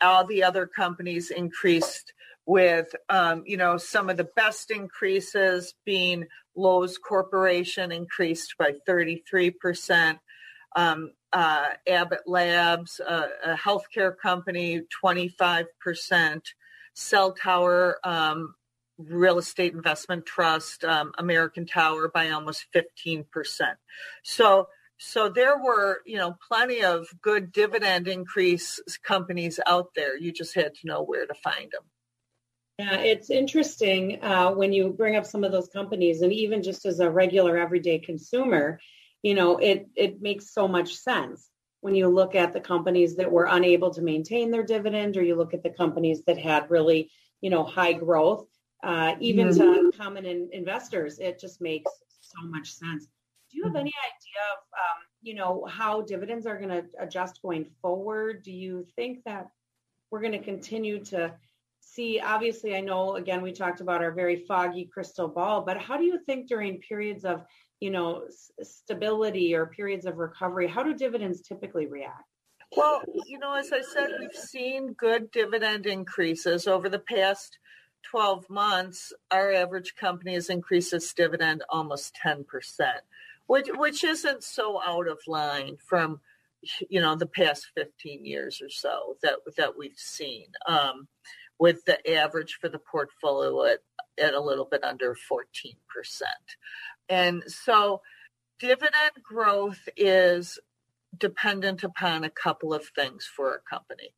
All 0.00 0.26
the 0.26 0.42
other 0.42 0.66
companies 0.66 1.30
increased 1.30 2.12
with 2.46 2.92
um, 3.08 3.44
you 3.46 3.58
know 3.58 3.76
some 3.76 4.10
of 4.10 4.16
the 4.16 4.28
best 4.34 4.72
increases 4.72 5.74
being 5.84 6.26
Lowe's 6.56 6.98
Corporation 6.98 7.92
increased 7.92 8.56
by 8.58 8.72
33 8.84 9.52
percent. 9.52 10.18
Um, 10.74 11.12
uh, 11.32 11.68
Abbott 11.88 12.22
Labs, 12.26 13.00
uh, 13.00 13.28
a 13.44 13.54
healthcare 13.54 14.16
company, 14.16 14.82
25%, 15.04 15.66
Cell 16.94 17.32
Tower, 17.32 17.98
um, 18.04 18.54
Real 18.98 19.38
Estate 19.38 19.72
Investment 19.72 20.26
Trust, 20.26 20.84
um, 20.84 21.12
American 21.18 21.66
Tower 21.66 22.10
by 22.12 22.30
almost 22.30 22.66
15%. 22.74 23.24
So, 24.22 24.68
so 24.98 25.28
there 25.28 25.58
were, 25.58 26.00
you 26.06 26.18
know, 26.18 26.36
plenty 26.46 26.84
of 26.84 27.08
good 27.22 27.50
dividend 27.52 28.06
increase 28.06 28.78
companies 29.02 29.58
out 29.66 29.88
there. 29.96 30.16
You 30.16 30.32
just 30.32 30.54
had 30.54 30.74
to 30.74 30.86
know 30.86 31.02
where 31.02 31.26
to 31.26 31.34
find 31.34 31.70
them. 31.72 31.82
Yeah, 32.78 32.96
it's 33.00 33.30
interesting 33.30 34.22
uh, 34.22 34.52
when 34.52 34.72
you 34.72 34.90
bring 34.90 35.16
up 35.16 35.26
some 35.26 35.44
of 35.44 35.52
those 35.52 35.68
companies, 35.68 36.22
and 36.22 36.32
even 36.32 36.62
just 36.62 36.86
as 36.86 37.00
a 37.00 37.10
regular 37.10 37.58
everyday 37.58 37.98
consumer, 37.98 38.80
you 39.22 39.34
know, 39.34 39.58
it 39.58 39.88
it 39.94 40.20
makes 40.20 40.52
so 40.52 40.68
much 40.68 40.94
sense 40.96 41.48
when 41.80 41.94
you 41.94 42.08
look 42.08 42.34
at 42.34 42.52
the 42.52 42.60
companies 42.60 43.16
that 43.16 43.30
were 43.30 43.48
unable 43.50 43.90
to 43.94 44.02
maintain 44.02 44.50
their 44.50 44.62
dividend, 44.62 45.16
or 45.16 45.22
you 45.22 45.34
look 45.34 45.54
at 45.54 45.62
the 45.62 45.70
companies 45.70 46.22
that 46.26 46.38
had 46.38 46.70
really, 46.70 47.10
you 47.40 47.50
know, 47.50 47.64
high 47.64 47.92
growth. 47.92 48.46
Uh, 48.84 49.14
even 49.20 49.48
mm-hmm. 49.48 49.90
to 49.90 49.96
common 49.96 50.24
in, 50.24 50.48
investors, 50.52 51.20
it 51.20 51.38
just 51.38 51.60
makes 51.60 51.90
so 52.20 52.48
much 52.48 52.72
sense. 52.72 53.06
Do 53.50 53.58
you 53.58 53.64
have 53.64 53.76
any 53.76 53.92
idea 53.92 54.42
of, 54.52 54.58
um, 54.72 55.02
you 55.22 55.34
know, 55.34 55.64
how 55.70 56.00
dividends 56.00 56.46
are 56.46 56.56
going 56.56 56.70
to 56.70 56.84
adjust 56.98 57.40
going 57.42 57.66
forward? 57.80 58.42
Do 58.42 58.50
you 58.50 58.86
think 58.96 59.22
that 59.24 59.50
we're 60.10 60.20
going 60.20 60.32
to 60.32 60.40
continue 60.40 61.04
to 61.06 61.32
see? 61.80 62.18
Obviously, 62.18 62.74
I 62.74 62.80
know 62.80 63.14
again 63.16 63.42
we 63.42 63.52
talked 63.52 63.80
about 63.80 64.02
our 64.02 64.10
very 64.10 64.36
foggy 64.36 64.86
crystal 64.86 65.28
ball, 65.28 65.62
but 65.62 65.78
how 65.78 65.96
do 65.96 66.04
you 66.04 66.18
think 66.26 66.48
during 66.48 66.80
periods 66.80 67.24
of 67.24 67.44
you 67.82 67.90
know 67.90 68.22
stability 68.62 69.54
or 69.54 69.66
periods 69.66 70.06
of 70.06 70.18
recovery 70.18 70.68
how 70.68 70.84
do 70.84 70.94
dividends 70.94 71.40
typically 71.40 71.86
react 71.86 72.28
well 72.76 73.02
you 73.26 73.38
know 73.38 73.54
as 73.54 73.72
i 73.72 73.80
said 73.80 74.08
we've 74.20 74.32
seen 74.32 74.92
good 74.92 75.30
dividend 75.32 75.84
increases 75.84 76.68
over 76.68 76.88
the 76.88 76.98
past 77.00 77.58
12 78.10 78.48
months 78.48 79.12
our 79.32 79.52
average 79.52 79.96
company 79.96 80.34
has 80.34 80.48
increased 80.48 80.92
its 80.92 81.12
dividend 81.12 81.64
almost 81.68 82.16
10% 82.24 82.44
which 83.46 83.68
which 83.74 84.04
isn't 84.04 84.44
so 84.44 84.80
out 84.80 85.08
of 85.08 85.18
line 85.26 85.76
from 85.76 86.20
you 86.88 87.00
know 87.00 87.16
the 87.16 87.26
past 87.26 87.66
15 87.74 88.24
years 88.24 88.62
or 88.62 88.68
so 88.68 89.16
that 89.22 89.34
that 89.56 89.76
we've 89.76 89.98
seen 89.98 90.46
um, 90.66 91.08
with 91.58 91.84
the 91.84 92.12
average 92.12 92.58
for 92.60 92.68
the 92.68 92.78
portfolio 92.78 93.64
at, 93.64 93.78
at 94.18 94.34
a 94.34 94.40
little 94.40 94.64
bit 94.64 94.82
under 94.82 95.14
14%. 95.14 95.74
And 97.12 97.42
so 97.46 98.00
dividend 98.58 99.12
growth 99.22 99.86
is 99.98 100.58
dependent 101.18 101.84
upon 101.84 102.24
a 102.24 102.30
couple 102.30 102.72
of 102.72 102.86
things 102.96 103.28
for 103.36 103.54
a 103.54 103.60
company. 103.60 104.14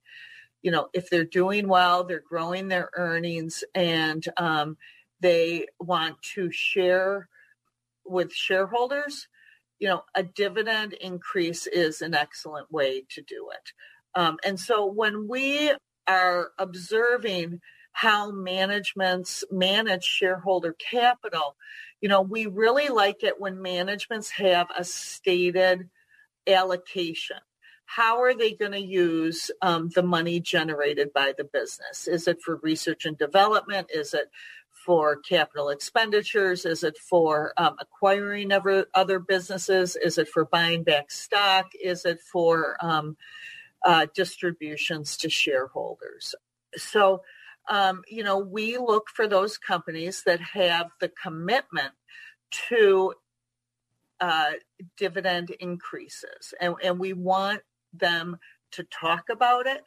You 0.62 0.70
know, 0.70 0.90
if 0.92 1.10
they're 1.10 1.24
doing 1.24 1.66
well, 1.66 2.04
they're 2.04 2.22
growing 2.26 2.68
their 2.68 2.90
earnings, 2.94 3.64
and 3.74 4.24
um, 4.36 4.76
they 5.20 5.66
want 5.80 6.22
to 6.34 6.52
share 6.52 7.28
with 8.06 8.32
shareholders, 8.32 9.26
you 9.80 9.88
know, 9.88 10.04
a 10.14 10.22
dividend 10.22 10.92
increase 10.92 11.66
is 11.66 12.00
an 12.00 12.14
excellent 12.14 12.70
way 12.70 13.02
to 13.10 13.22
do 13.22 13.48
it. 13.52 13.72
Um, 14.14 14.38
and 14.44 14.60
so 14.60 14.86
when 14.86 15.26
we 15.26 15.72
are 16.06 16.50
observing 16.60 17.60
how 17.94 18.32
managements 18.32 19.44
manage 19.52 20.02
shareholder 20.02 20.74
capital, 20.74 21.56
you 22.00 22.08
know, 22.08 22.22
we 22.22 22.46
really 22.46 22.88
like 22.88 23.22
it 23.22 23.40
when 23.40 23.62
managements 23.62 24.30
have 24.30 24.66
a 24.76 24.82
stated 24.82 25.88
allocation. 26.46 27.36
How 27.86 28.20
are 28.20 28.34
they 28.34 28.52
going 28.52 28.72
to 28.72 28.80
use 28.80 29.50
um, 29.62 29.90
the 29.94 30.02
money 30.02 30.40
generated 30.40 31.12
by 31.12 31.34
the 31.38 31.44
business? 31.44 32.08
Is 32.08 32.26
it 32.26 32.42
for 32.42 32.56
research 32.56 33.04
and 33.04 33.16
development? 33.16 33.86
Is 33.94 34.12
it 34.12 34.28
for 34.84 35.16
capital 35.16 35.68
expenditures? 35.68 36.66
Is 36.66 36.82
it 36.82 36.98
for 36.98 37.52
um, 37.56 37.76
acquiring 37.80 38.50
other, 38.50 38.86
other 38.94 39.20
businesses? 39.20 39.94
Is 39.94 40.18
it 40.18 40.28
for 40.28 40.46
buying 40.46 40.82
back 40.82 41.12
stock? 41.12 41.70
Is 41.80 42.04
it 42.04 42.20
for 42.20 42.76
um, 42.80 43.16
uh, 43.84 44.08
distributions 44.16 45.16
to 45.18 45.30
shareholders? 45.30 46.34
So 46.76 47.22
um, 47.68 48.02
you 48.08 48.22
know, 48.22 48.38
we 48.38 48.78
look 48.78 49.08
for 49.08 49.26
those 49.26 49.58
companies 49.58 50.22
that 50.24 50.40
have 50.40 50.90
the 51.00 51.08
commitment 51.08 51.92
to 52.68 53.14
uh, 54.20 54.52
dividend 54.96 55.50
increases, 55.60 56.54
and, 56.60 56.74
and 56.82 56.98
we 56.98 57.12
want 57.12 57.62
them 57.92 58.38
to 58.72 58.84
talk 58.84 59.24
about 59.30 59.66
it. 59.66 59.84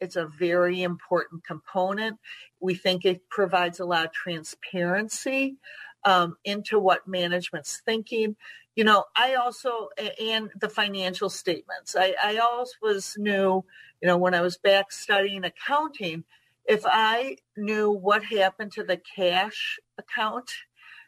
It's 0.00 0.16
a 0.16 0.26
very 0.26 0.82
important 0.82 1.44
component. 1.44 2.18
We 2.60 2.74
think 2.74 3.04
it 3.04 3.28
provides 3.28 3.80
a 3.80 3.84
lot 3.84 4.04
of 4.04 4.12
transparency 4.12 5.56
um, 6.04 6.36
into 6.44 6.78
what 6.78 7.08
management's 7.08 7.80
thinking. 7.84 8.36
You 8.76 8.84
know, 8.84 9.04
I 9.16 9.34
also, 9.34 9.88
and 10.20 10.50
the 10.60 10.68
financial 10.68 11.30
statements. 11.30 11.94
I, 11.98 12.14
I 12.22 12.36
always 12.38 12.76
was 12.82 13.14
knew, 13.16 13.64
you 14.00 14.08
know, 14.08 14.18
when 14.18 14.34
I 14.34 14.40
was 14.40 14.58
back 14.58 14.90
studying 14.92 15.44
accounting, 15.44 16.24
if 16.66 16.82
I 16.86 17.36
knew 17.56 17.90
what 17.90 18.24
happened 18.24 18.72
to 18.72 18.84
the 18.84 19.00
cash 19.16 19.78
account 19.98 20.50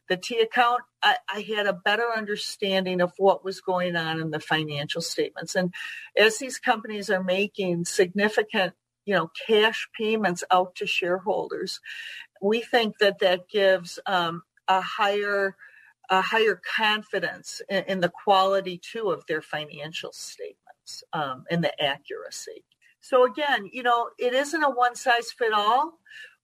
the 0.09 0.17
T 0.17 0.39
account, 0.39 0.83
I, 1.03 1.17
I, 1.29 1.41
had 1.41 1.67
a 1.67 1.73
better 1.73 2.07
understanding 2.17 3.01
of 3.01 3.13
what 3.17 3.45
was 3.45 3.61
going 3.61 3.97
on 3.97 4.21
in 4.21 4.31
the 4.31 4.41
financial 4.41 5.01
statements. 5.01 5.55
And 5.55 5.73
as 6.17 6.39
these 6.39 6.59
companies 6.59 7.11
are 7.11 7.23
making 7.23 7.85
significant, 7.87 8.75
you 9.05 9.15
know, 9.15 9.31
cash 9.47 9.89
payments 9.99 10.45
out 10.51 10.75
to 10.77 10.87
shareholders, 10.87 11.81
we 12.41 12.61
think 12.61 12.99
that 12.99 13.19
that 13.21 13.49
gives 13.49 13.99
um, 14.07 14.43
a 14.69 14.81
higher 14.81 15.57
a 16.09 16.21
higher 16.21 16.61
confidence 16.77 17.61
in, 17.69 17.83
in, 17.89 18.01
the 18.01 18.13
quality 18.25 18.79
too 18.79 19.11
of 19.11 19.27
their 19.27 19.43
financial 19.43 20.13
statements 20.13 21.03
um, 21.13 21.45
and 21.51 21.65
the 21.65 21.83
accuracy. 21.83 22.63
So 23.09 23.25
again, 23.25 23.71
you 23.73 23.85
know, 23.85 24.11
it 24.19 24.35
isn't 24.35 24.63
a 24.65 24.69
one 24.69 24.97
size 24.97 25.31
fit 25.31 25.53
all. 25.53 26.01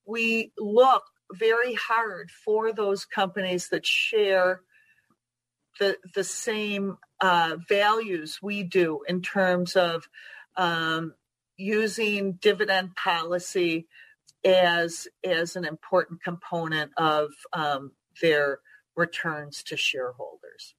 We 0.06 0.52
look 0.56 1.02
very 1.32 1.74
hard 1.74 2.30
for 2.30 2.72
those 2.72 3.04
companies 3.04 3.68
that 3.70 3.84
share 3.84 4.60
the 5.80 5.96
the 6.14 6.22
same 6.22 6.98
uh, 7.20 7.56
values 7.68 8.38
we 8.40 8.62
do 8.62 9.00
in 9.08 9.22
terms 9.22 9.74
of 9.74 10.04
um, 10.56 11.14
using 11.56 12.34
dividend 12.34 12.94
policy 12.94 13.88
as 14.44 15.08
as 15.24 15.56
an 15.56 15.64
important 15.64 16.22
component 16.22 16.92
of 16.96 17.30
um, 17.52 17.90
their 18.20 18.60
returns 18.94 19.64
to 19.64 19.76
shareholders. 19.76 20.76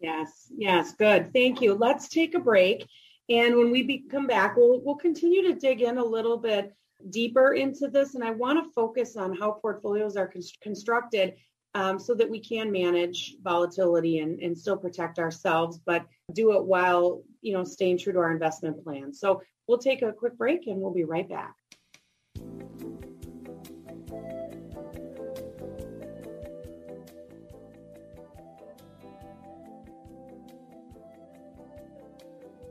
Yes, 0.00 0.50
yes, 0.56 0.94
good. 0.94 1.32
Thank 1.32 1.60
you. 1.60 1.74
Let's 1.74 2.08
take 2.08 2.34
a 2.34 2.40
break. 2.40 2.86
And 3.30 3.56
when 3.56 3.70
we 3.70 3.84
be, 3.84 4.04
come 4.10 4.26
back, 4.26 4.56
we'll, 4.56 4.80
we'll 4.82 4.96
continue 4.96 5.42
to 5.42 5.54
dig 5.54 5.80
in 5.82 5.98
a 5.98 6.04
little 6.04 6.36
bit 6.36 6.74
deeper 7.08 7.54
into 7.54 7.88
this, 7.88 8.14
and 8.14 8.24
I 8.24 8.32
want 8.32 8.62
to 8.62 8.72
focus 8.72 9.16
on 9.16 9.34
how 9.34 9.52
portfolios 9.52 10.16
are 10.16 10.30
constructed 10.60 11.34
um, 11.74 11.98
so 11.98 12.14
that 12.14 12.28
we 12.28 12.40
can 12.40 12.72
manage 12.72 13.36
volatility 13.42 14.18
and, 14.18 14.40
and 14.40 14.58
still 14.58 14.76
protect 14.76 15.18
ourselves, 15.18 15.78
but 15.78 16.04
do 16.32 16.56
it 16.56 16.64
while 16.64 17.22
you 17.40 17.52
know 17.52 17.64
staying 17.64 17.98
true 17.98 18.12
to 18.12 18.18
our 18.18 18.32
investment 18.32 18.82
plan. 18.82 19.14
So 19.14 19.42
we'll 19.68 19.78
take 19.78 20.02
a 20.02 20.12
quick 20.12 20.36
break, 20.36 20.66
and 20.66 20.80
we'll 20.80 20.92
be 20.92 21.04
right 21.04 21.28
back. 21.28 21.54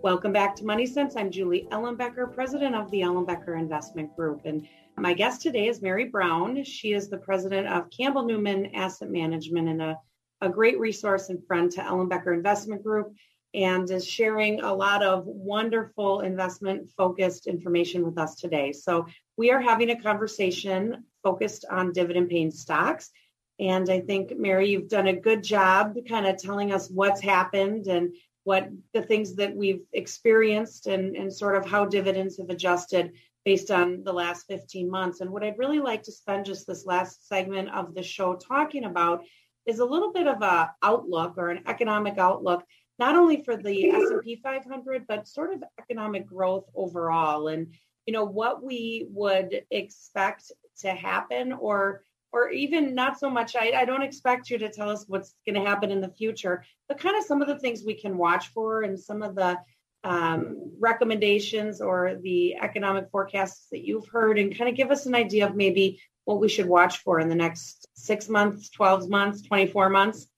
Welcome 0.02 0.32
back 0.32 0.56
to 0.56 0.66
Money 0.66 0.86
Sense. 0.86 1.18
I'm 1.18 1.30
Julie 1.30 1.68
Ellenbecker, 1.72 2.34
president 2.34 2.74
of 2.74 2.90
the 2.90 3.02
Ellenbecker 3.02 3.60
Investment 3.60 4.16
Group. 4.16 4.46
And 4.46 4.66
my 4.98 5.14
guest 5.14 5.42
today 5.42 5.68
is 5.68 5.82
Mary 5.82 6.06
Brown. 6.06 6.64
She 6.64 6.94
is 6.94 7.10
the 7.10 7.18
president 7.18 7.68
of 7.68 7.90
Campbell 7.90 8.24
Newman 8.24 8.74
Asset 8.76 9.10
Management 9.10 9.68
and 9.68 9.82
a, 9.82 10.00
a 10.40 10.48
great 10.48 10.80
resource 10.80 11.28
and 11.28 11.46
friend 11.46 11.70
to 11.72 11.82
Ellenbecker 11.82 12.34
Investment 12.34 12.82
Group 12.82 13.14
and 13.54 13.92
is 13.92 14.08
sharing 14.08 14.62
a 14.62 14.74
lot 14.74 15.04
of 15.04 15.26
wonderful 15.26 16.22
investment 16.22 16.90
focused 16.96 17.48
information 17.48 18.06
with 18.06 18.18
us 18.18 18.36
today. 18.36 18.72
So 18.72 19.06
we 19.36 19.52
are 19.52 19.60
having 19.60 19.90
a 19.90 20.02
conversation 20.02 21.04
focused 21.24 21.66
on 21.70 21.92
dividend 21.92 22.30
paying 22.30 22.52
stocks. 22.52 23.12
And 23.60 23.90
I 23.90 24.00
think, 24.00 24.38
Mary, 24.38 24.70
you've 24.70 24.88
done 24.88 25.08
a 25.08 25.20
good 25.20 25.44
job 25.44 25.98
kind 26.08 26.26
of 26.26 26.38
telling 26.38 26.72
us 26.72 26.90
what's 26.90 27.20
happened 27.20 27.88
and 27.88 28.14
what 28.44 28.70
the 28.94 29.02
things 29.02 29.36
that 29.36 29.56
we've 29.56 29.84
experienced 29.94 30.88
and, 30.88 31.16
and 31.16 31.34
sort 31.34 31.56
of 31.56 31.70
how 31.70 31.86
dividends 31.86 32.38
have 32.38 32.50
adjusted 32.50 33.12
based 33.46 33.72
on 33.72 34.04
the 34.04 34.14
last 34.14 34.46
15 34.48 34.90
months. 34.90 35.22
And 35.22 35.30
what 35.32 35.44
I'd 35.44 35.58
really 35.58 35.80
like 35.80 36.04
to 36.04 36.12
spend 36.12 36.46
just 36.46 36.68
this 36.68 36.86
last 36.86 37.28
segment 37.28 37.70
of 37.70 37.94
the 37.96 38.04
show 38.04 38.36
talking 38.36 38.86
about 38.86 39.24
is 39.66 39.80
a 39.80 39.86
little 39.86 40.12
bit 40.12 40.28
of 40.28 40.42
a 40.42 40.72
outlook 40.84 41.36
or 41.38 41.50
an 41.50 41.64
economic 41.68 42.18
outlook, 42.18 42.64
not 42.98 43.16
only 43.16 43.44
for 43.44 43.56
the 43.56 43.90
S&P 43.90 44.40
500, 44.44 45.06
but 45.08 45.28
sort 45.28 45.54
of 45.54 45.64
economic 45.80 46.26
growth 46.26 46.66
overall. 46.76 47.48
And, 47.48 47.74
you 48.06 48.14
know, 48.14 48.26
what 48.26 48.64
we 48.64 49.08
would 49.10 49.64
expect 49.72 50.52
to 50.80 50.90
happen 50.90 51.54
or 51.54 52.04
or 52.32 52.50
even 52.50 52.94
not 52.96 53.20
so 53.20 53.30
much. 53.30 53.56
I, 53.56 53.72
I 53.76 53.86
don't 53.86 54.04
expect 54.04 54.50
you 54.50 54.58
to 54.60 54.70
tell 54.70 54.90
us 54.90 55.06
what's 55.08 55.34
going 55.46 55.62
to 55.62 55.68
happen 55.68 55.92
in 55.92 56.02
the 56.02 56.10
future 56.10 56.64
but 56.90 57.00
kind 57.00 57.16
of 57.16 57.24
some 57.24 57.42
of 57.42 57.48
the 57.48 57.60
things 57.60 57.84
we 57.86 57.94
can 57.94 58.18
watch 58.18 58.48
for 58.48 58.82
and 58.82 59.00
some 59.00 59.22
of 59.22 59.36
the 59.36 59.58
um, 60.04 60.72
recommendations 60.80 61.82
or 61.82 62.16
the 62.22 62.56
economic 62.56 63.10
forecasts 63.12 63.68
that 63.72 63.86
you've 63.86 64.08
heard 64.08 64.40
and 64.40 64.58
kind 64.58 64.70
of 64.70 64.76
give 64.76 64.92
us 64.92 65.06
an 65.06 65.14
idea 65.16 65.46
of 65.46 65.56
maybe 65.56 66.02
what 66.26 66.40
we 66.40 66.50
should 66.50 66.66
watch 66.66 66.98
for 66.98 67.20
in 67.20 67.30
the 67.30 67.36
next 67.36 67.88
six 67.94 68.28
months 68.28 68.70
12 68.70 69.08
months 69.08 69.42
24 69.44 69.90
months. 69.90 70.28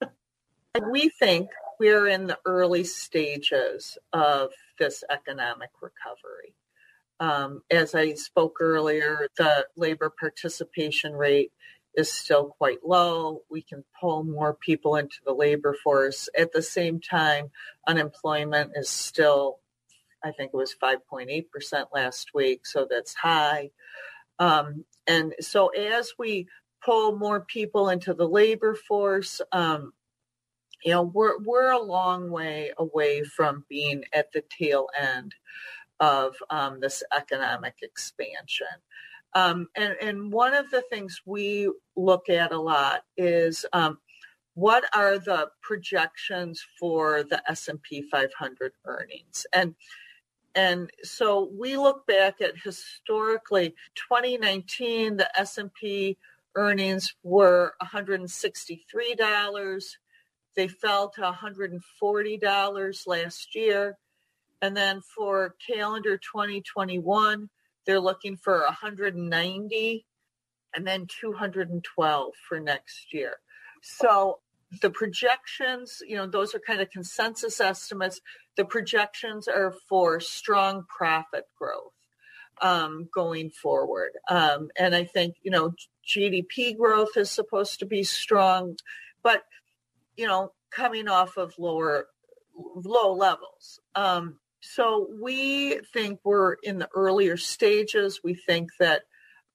We 0.90 1.10
think 1.10 1.50
we're 1.78 2.06
in 2.06 2.26
the 2.26 2.38
early 2.46 2.84
stages 2.84 3.98
of 4.14 4.52
this 4.78 5.04
economic 5.10 5.68
recovery. 5.82 6.54
Um, 7.20 7.60
as 7.70 7.94
I 7.94 8.14
spoke 8.14 8.56
earlier, 8.58 9.28
the 9.36 9.66
labor 9.76 10.10
participation 10.18 11.12
rate 11.12 11.52
is 11.94 12.12
still 12.12 12.46
quite 12.58 12.84
low. 12.84 13.42
We 13.50 13.62
can 13.62 13.84
pull 14.00 14.24
more 14.24 14.54
people 14.54 14.96
into 14.96 15.16
the 15.24 15.34
labor 15.34 15.76
force. 15.82 16.28
At 16.36 16.52
the 16.52 16.62
same 16.62 17.00
time, 17.00 17.50
unemployment 17.86 18.72
is 18.74 18.88
still, 18.88 19.58
I 20.24 20.32
think 20.32 20.52
it 20.52 20.56
was 20.56 20.74
5.8% 20.82 21.44
last 21.92 22.30
week, 22.34 22.66
so 22.66 22.86
that's 22.88 23.14
high. 23.14 23.70
Um, 24.38 24.84
and 25.06 25.34
so 25.40 25.68
as 25.68 26.12
we 26.18 26.48
pull 26.84 27.16
more 27.16 27.40
people 27.40 27.88
into 27.88 28.14
the 28.14 28.28
labor 28.28 28.74
force, 28.74 29.40
um, 29.52 29.92
you 30.84 30.92
know, 30.92 31.02
we're, 31.02 31.38
we're 31.38 31.70
a 31.70 31.82
long 31.82 32.30
way 32.30 32.72
away 32.76 33.22
from 33.22 33.64
being 33.68 34.04
at 34.12 34.32
the 34.32 34.42
tail 34.58 34.88
end 34.98 35.34
of 36.00 36.34
um, 36.50 36.80
this 36.80 37.04
economic 37.16 37.76
expansion. 37.82 38.66
Um, 39.34 39.68
and, 39.76 39.94
and 40.00 40.32
one 40.32 40.54
of 40.54 40.70
the 40.70 40.82
things 40.90 41.20
we 41.24 41.70
look 41.96 42.28
at 42.28 42.52
a 42.52 42.60
lot 42.60 43.04
is 43.16 43.64
um, 43.72 43.98
what 44.54 44.84
are 44.94 45.18
the 45.18 45.48
projections 45.62 46.62
for 46.78 47.22
the 47.22 47.42
S&P 47.50 48.02
500 48.10 48.72
earnings? 48.84 49.46
And 49.52 49.74
and 50.54 50.90
so 51.02 51.50
we 51.58 51.78
look 51.78 52.06
back 52.06 52.42
at 52.42 52.58
historically 52.62 53.74
2019 53.94 55.16
the 55.16 55.40
S&P 55.40 56.18
earnings 56.54 57.14
were 57.22 57.72
$163. 57.82 59.84
They 60.54 60.68
fell 60.68 61.08
to 61.08 61.22
$140 61.22 63.06
last 63.06 63.54
year. 63.54 63.96
And 64.60 64.76
then 64.76 65.00
for 65.00 65.54
calendar 65.66 66.18
2021 66.18 67.48
they're 67.86 68.00
looking 68.00 68.36
for 68.36 68.60
190 68.62 70.06
and 70.74 70.86
then 70.86 71.06
212 71.20 72.32
for 72.48 72.60
next 72.60 73.12
year. 73.12 73.36
So 73.82 74.38
the 74.80 74.90
projections, 74.90 76.02
you 76.06 76.16
know, 76.16 76.26
those 76.26 76.54
are 76.54 76.60
kind 76.60 76.80
of 76.80 76.90
consensus 76.90 77.60
estimates. 77.60 78.20
The 78.56 78.64
projections 78.64 79.48
are 79.48 79.74
for 79.88 80.20
strong 80.20 80.84
profit 80.88 81.44
growth 81.58 81.92
um, 82.60 83.08
going 83.12 83.50
forward. 83.50 84.12
Um, 84.30 84.70
and 84.78 84.94
I 84.94 85.04
think, 85.04 85.36
you 85.42 85.50
know, 85.50 85.74
GDP 86.06 86.76
growth 86.76 87.16
is 87.16 87.30
supposed 87.30 87.80
to 87.80 87.86
be 87.86 88.02
strong, 88.02 88.76
but, 89.22 89.42
you 90.16 90.26
know, 90.26 90.52
coming 90.70 91.08
off 91.08 91.36
of 91.36 91.54
lower, 91.58 92.06
low 92.54 93.12
levels. 93.14 93.80
Um, 93.94 94.38
so 94.62 95.08
we 95.20 95.80
think 95.92 96.20
we're 96.22 96.54
in 96.54 96.78
the 96.78 96.88
earlier 96.94 97.36
stages. 97.36 98.20
We 98.22 98.34
think 98.34 98.70
that 98.78 99.02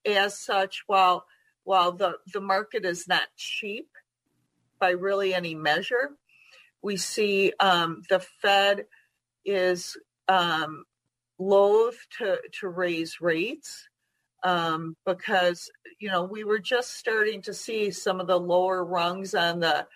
as 0.05 0.37
such, 0.39 0.83
while 0.87 1.25
while 1.63 1.93
the, 1.93 2.17
the 2.31 2.41
market 2.41 2.85
is 2.85 3.07
not 3.07 3.23
cheap 3.35 3.89
by 4.79 4.91
really 4.91 5.33
any 5.33 5.53
measure, 5.53 6.11
we 6.81 6.95
see 6.95 7.51
um, 7.59 8.03
the 8.09 8.19
Fed 8.41 8.85
is 9.43 9.97
um, 10.29 10.85
loath 11.39 11.97
to, 12.19 12.39
to 12.59 12.69
raise 12.69 13.19
rates 13.19 13.89
um, 14.43 14.95
because, 15.05 15.69
you 15.99 16.09
know, 16.09 16.23
we 16.23 16.45
were 16.45 16.59
just 16.59 16.95
starting 16.95 17.41
to 17.41 17.53
see 17.53 17.91
some 17.91 18.21
of 18.21 18.27
the 18.27 18.39
lower 18.39 18.85
rungs 18.85 19.35
on 19.35 19.59
the 19.59 19.87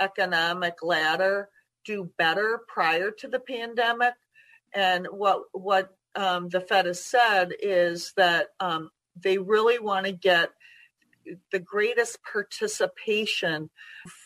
economic 0.00 0.82
ladder 0.82 1.48
do 1.84 2.10
better 2.18 2.60
prior 2.66 3.12
to 3.12 3.28
the 3.28 3.40
pandemic. 3.40 4.14
And 4.74 5.06
what 5.10 5.42
what 5.52 5.90
um, 6.14 6.48
the 6.48 6.60
Fed 6.60 6.86
has 6.86 7.04
said 7.04 7.52
is 7.60 8.12
that 8.16 8.48
um, 8.60 8.90
they 9.16 9.38
really 9.38 9.78
want 9.78 10.06
to 10.06 10.12
get 10.12 10.50
the 11.52 11.58
greatest 11.60 12.18
participation 12.24 13.70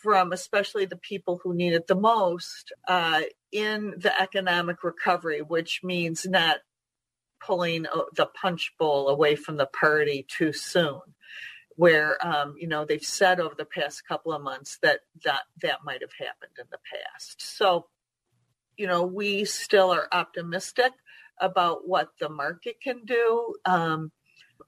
from 0.02 0.32
especially 0.32 0.86
the 0.86 0.96
people 0.96 1.40
who 1.42 1.54
need 1.54 1.72
it 1.74 1.86
the 1.86 1.94
most 1.94 2.72
uh, 2.88 3.22
in 3.52 3.94
the 3.98 4.18
economic 4.20 4.82
recovery, 4.84 5.42
which 5.42 5.80
means 5.82 6.24
not 6.26 6.58
pulling 7.44 7.82
the 8.16 8.26
punch 8.40 8.72
bowl 8.78 9.08
away 9.08 9.36
from 9.36 9.56
the 9.56 9.66
party 9.66 10.24
too 10.28 10.52
soon. 10.52 11.00
where 11.76 12.24
um, 12.26 12.54
you 12.58 12.68
know 12.68 12.84
they've 12.84 13.02
said 13.04 13.40
over 13.40 13.54
the 13.56 13.64
past 13.64 14.06
couple 14.06 14.32
of 14.32 14.42
months 14.42 14.78
that 14.82 15.00
that 15.24 15.42
that 15.62 15.78
might 15.84 16.00
have 16.00 16.12
happened 16.18 16.52
in 16.58 16.66
the 16.70 16.78
past. 16.92 17.42
So, 17.42 17.86
you 18.76 18.86
know, 18.86 19.04
we 19.04 19.44
still 19.44 19.90
are 19.90 20.08
optimistic 20.12 20.92
about 21.40 21.88
what 21.88 22.10
the 22.20 22.28
market 22.28 22.80
can 22.80 23.04
do 23.04 23.54
um, 23.64 24.12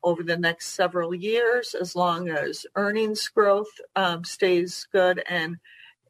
over 0.03 0.23
the 0.23 0.37
next 0.37 0.69
several 0.69 1.15
years, 1.15 1.75
as 1.75 1.95
long 1.95 2.29
as 2.29 2.67
earnings 2.75 3.29
growth 3.29 3.71
um, 3.95 4.25
stays 4.25 4.87
good 4.93 5.23
and 5.29 5.57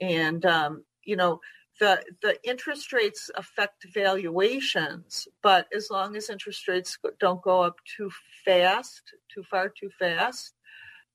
and 0.01 0.45
um, 0.45 0.85
you 1.05 1.17
know 1.17 1.41
the 1.81 2.03
the 2.23 2.37
interest 2.43 2.93
rates 2.93 3.31
affect 3.37 3.87
valuations, 3.93 5.29
but 5.43 5.67
as 5.75 5.89
long 5.91 6.17
as 6.17 6.31
interest 6.31 6.67
rates 6.69 6.99
don't 7.21 7.43
go 7.43 7.61
up 7.61 7.77
too 7.97 8.11
fast, 8.45 9.03
too 9.33 9.43
far 9.43 9.69
too 9.69 9.91
fast, 9.99 10.55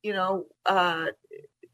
you 0.03 0.13
know, 0.13 0.45
uh, 0.65 1.07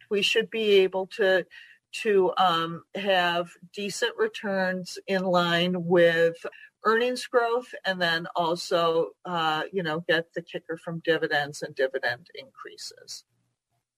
we 0.10 0.22
should 0.22 0.50
be 0.50 0.72
able 0.80 1.08
to 1.08 1.46
to 1.92 2.32
um, 2.38 2.84
have 2.96 3.50
decent 3.74 4.14
returns 4.18 4.98
in 5.08 5.24
line 5.24 5.86
with 5.86 6.36
earnings 6.84 7.26
growth, 7.26 7.74
and 7.86 8.02
then 8.02 8.28
also, 8.36 9.10
uh, 9.26 9.64
you 9.72 9.84
know, 9.84 10.04
get 10.08 10.34
the 10.34 10.42
kicker 10.42 10.78
from 10.78 11.00
dividends 11.00 11.62
and 11.62 11.76
dividend 11.76 12.28
increases. 12.36 13.26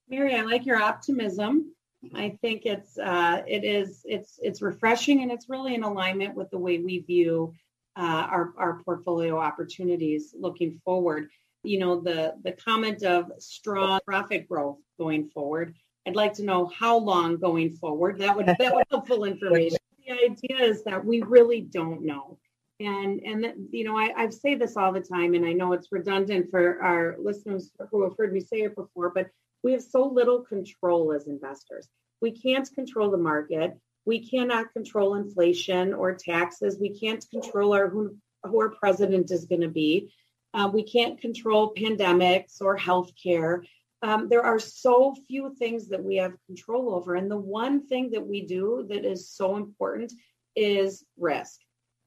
Mary, 0.08 0.36
I 0.36 0.42
like 0.42 0.66
your 0.66 0.82
optimism. 0.82 1.74
I 2.16 2.38
think 2.42 2.66
it's 2.66 2.98
uh, 2.98 3.44
it 3.46 3.64
is 3.64 4.02
it's 4.06 4.40
it's 4.42 4.62
refreshing 4.62 5.22
and 5.22 5.32
it's 5.32 5.50
really 5.50 5.76
in 5.76 5.84
alignment 5.84 6.36
with 6.36 6.50
the 6.50 6.58
way 6.58 6.80
we 6.80 7.00
view 7.00 7.54
uh, 7.98 8.28
our 8.32 8.54
our 8.58 8.82
portfolio 8.84 9.38
opportunities 9.38 10.34
looking 10.38 10.80
forward. 10.86 11.30
You 11.64 11.80
know 11.80 12.00
the 12.00 12.36
the 12.44 12.54
comment 12.54 13.04
of 13.04 13.32
strong 13.40 14.00
profit 14.06 14.48
growth 14.48 14.78
going 14.98 15.30
forward. 15.30 15.76
I'd 16.08 16.16
like 16.16 16.34
to 16.34 16.44
know 16.44 16.66
how 16.68 16.98
long 16.98 17.38
going 17.38 17.76
forward. 17.76 18.20
That 18.20 18.36
would 18.36 18.48
that 18.48 18.74
would 18.74 18.86
helpful 18.90 19.26
information. 19.26 19.78
The 20.08 20.26
idea 20.26 20.58
is 20.66 20.84
that 20.86 21.06
we 21.06 21.22
really 21.22 21.62
don't 21.62 22.04
know, 22.04 22.40
and 22.80 23.22
and 23.24 23.44
that, 23.44 23.54
you 23.70 23.84
know 23.84 23.96
I, 23.96 24.12
I 24.18 24.30
say 24.30 24.56
this 24.56 24.76
all 24.76 24.92
the 24.92 25.02
time, 25.02 25.36
and 25.36 25.46
I 25.46 25.54
know 25.54 25.74
it's 25.74 25.92
redundant 25.92 26.50
for 26.50 26.82
our 26.82 27.16
listeners 27.20 27.70
who 27.92 28.02
have 28.02 28.14
heard 28.18 28.34
me 28.34 28.40
say 28.40 28.62
it 28.62 28.76
before, 28.76 29.12
but 29.12 29.28
we 29.62 29.74
have 29.74 29.84
so 29.84 30.08
little 30.08 30.42
control 30.42 31.14
as 31.14 31.28
investors. 31.28 31.88
We 32.22 32.32
can't 32.32 32.68
control 32.74 33.12
the 33.12 33.18
market. 33.18 33.78
We 34.06 34.28
cannot 34.28 34.74
control 34.74 35.16
inflation 35.16 35.94
or 35.94 36.16
taxes. 36.16 36.80
We 36.80 36.98
can't 36.98 37.24
control 37.30 37.74
our 37.74 37.90
who, 37.90 38.16
who 38.44 38.62
our 38.62 38.70
president 38.70 39.32
is 39.32 39.46
going 39.46 39.62
to 39.62 39.70
be. 39.70 40.12
Uh, 40.54 40.70
we 40.74 40.84
can't 40.84 41.22
control 41.22 41.74
pandemics 41.76 42.62
or 42.62 42.78
healthcare. 42.78 43.64
Um, 44.02 44.30
there 44.30 44.44
are 44.44 44.60
so 44.60 45.16
few 45.28 45.54
things 45.56 45.90
that 45.90 46.04
we 46.04 46.16
have 46.18 46.34
control 46.46 46.96
over. 46.96 47.16
And 47.16 47.30
the 47.30 47.38
one 47.38 47.86
thing 47.88 48.12
that 48.12 48.26
we 48.26 48.46
do 48.46 48.86
that 48.90 49.04
is 49.04 49.30
so 49.30 49.58
important 49.58 50.14
is 50.56 51.04
risk 51.18 51.60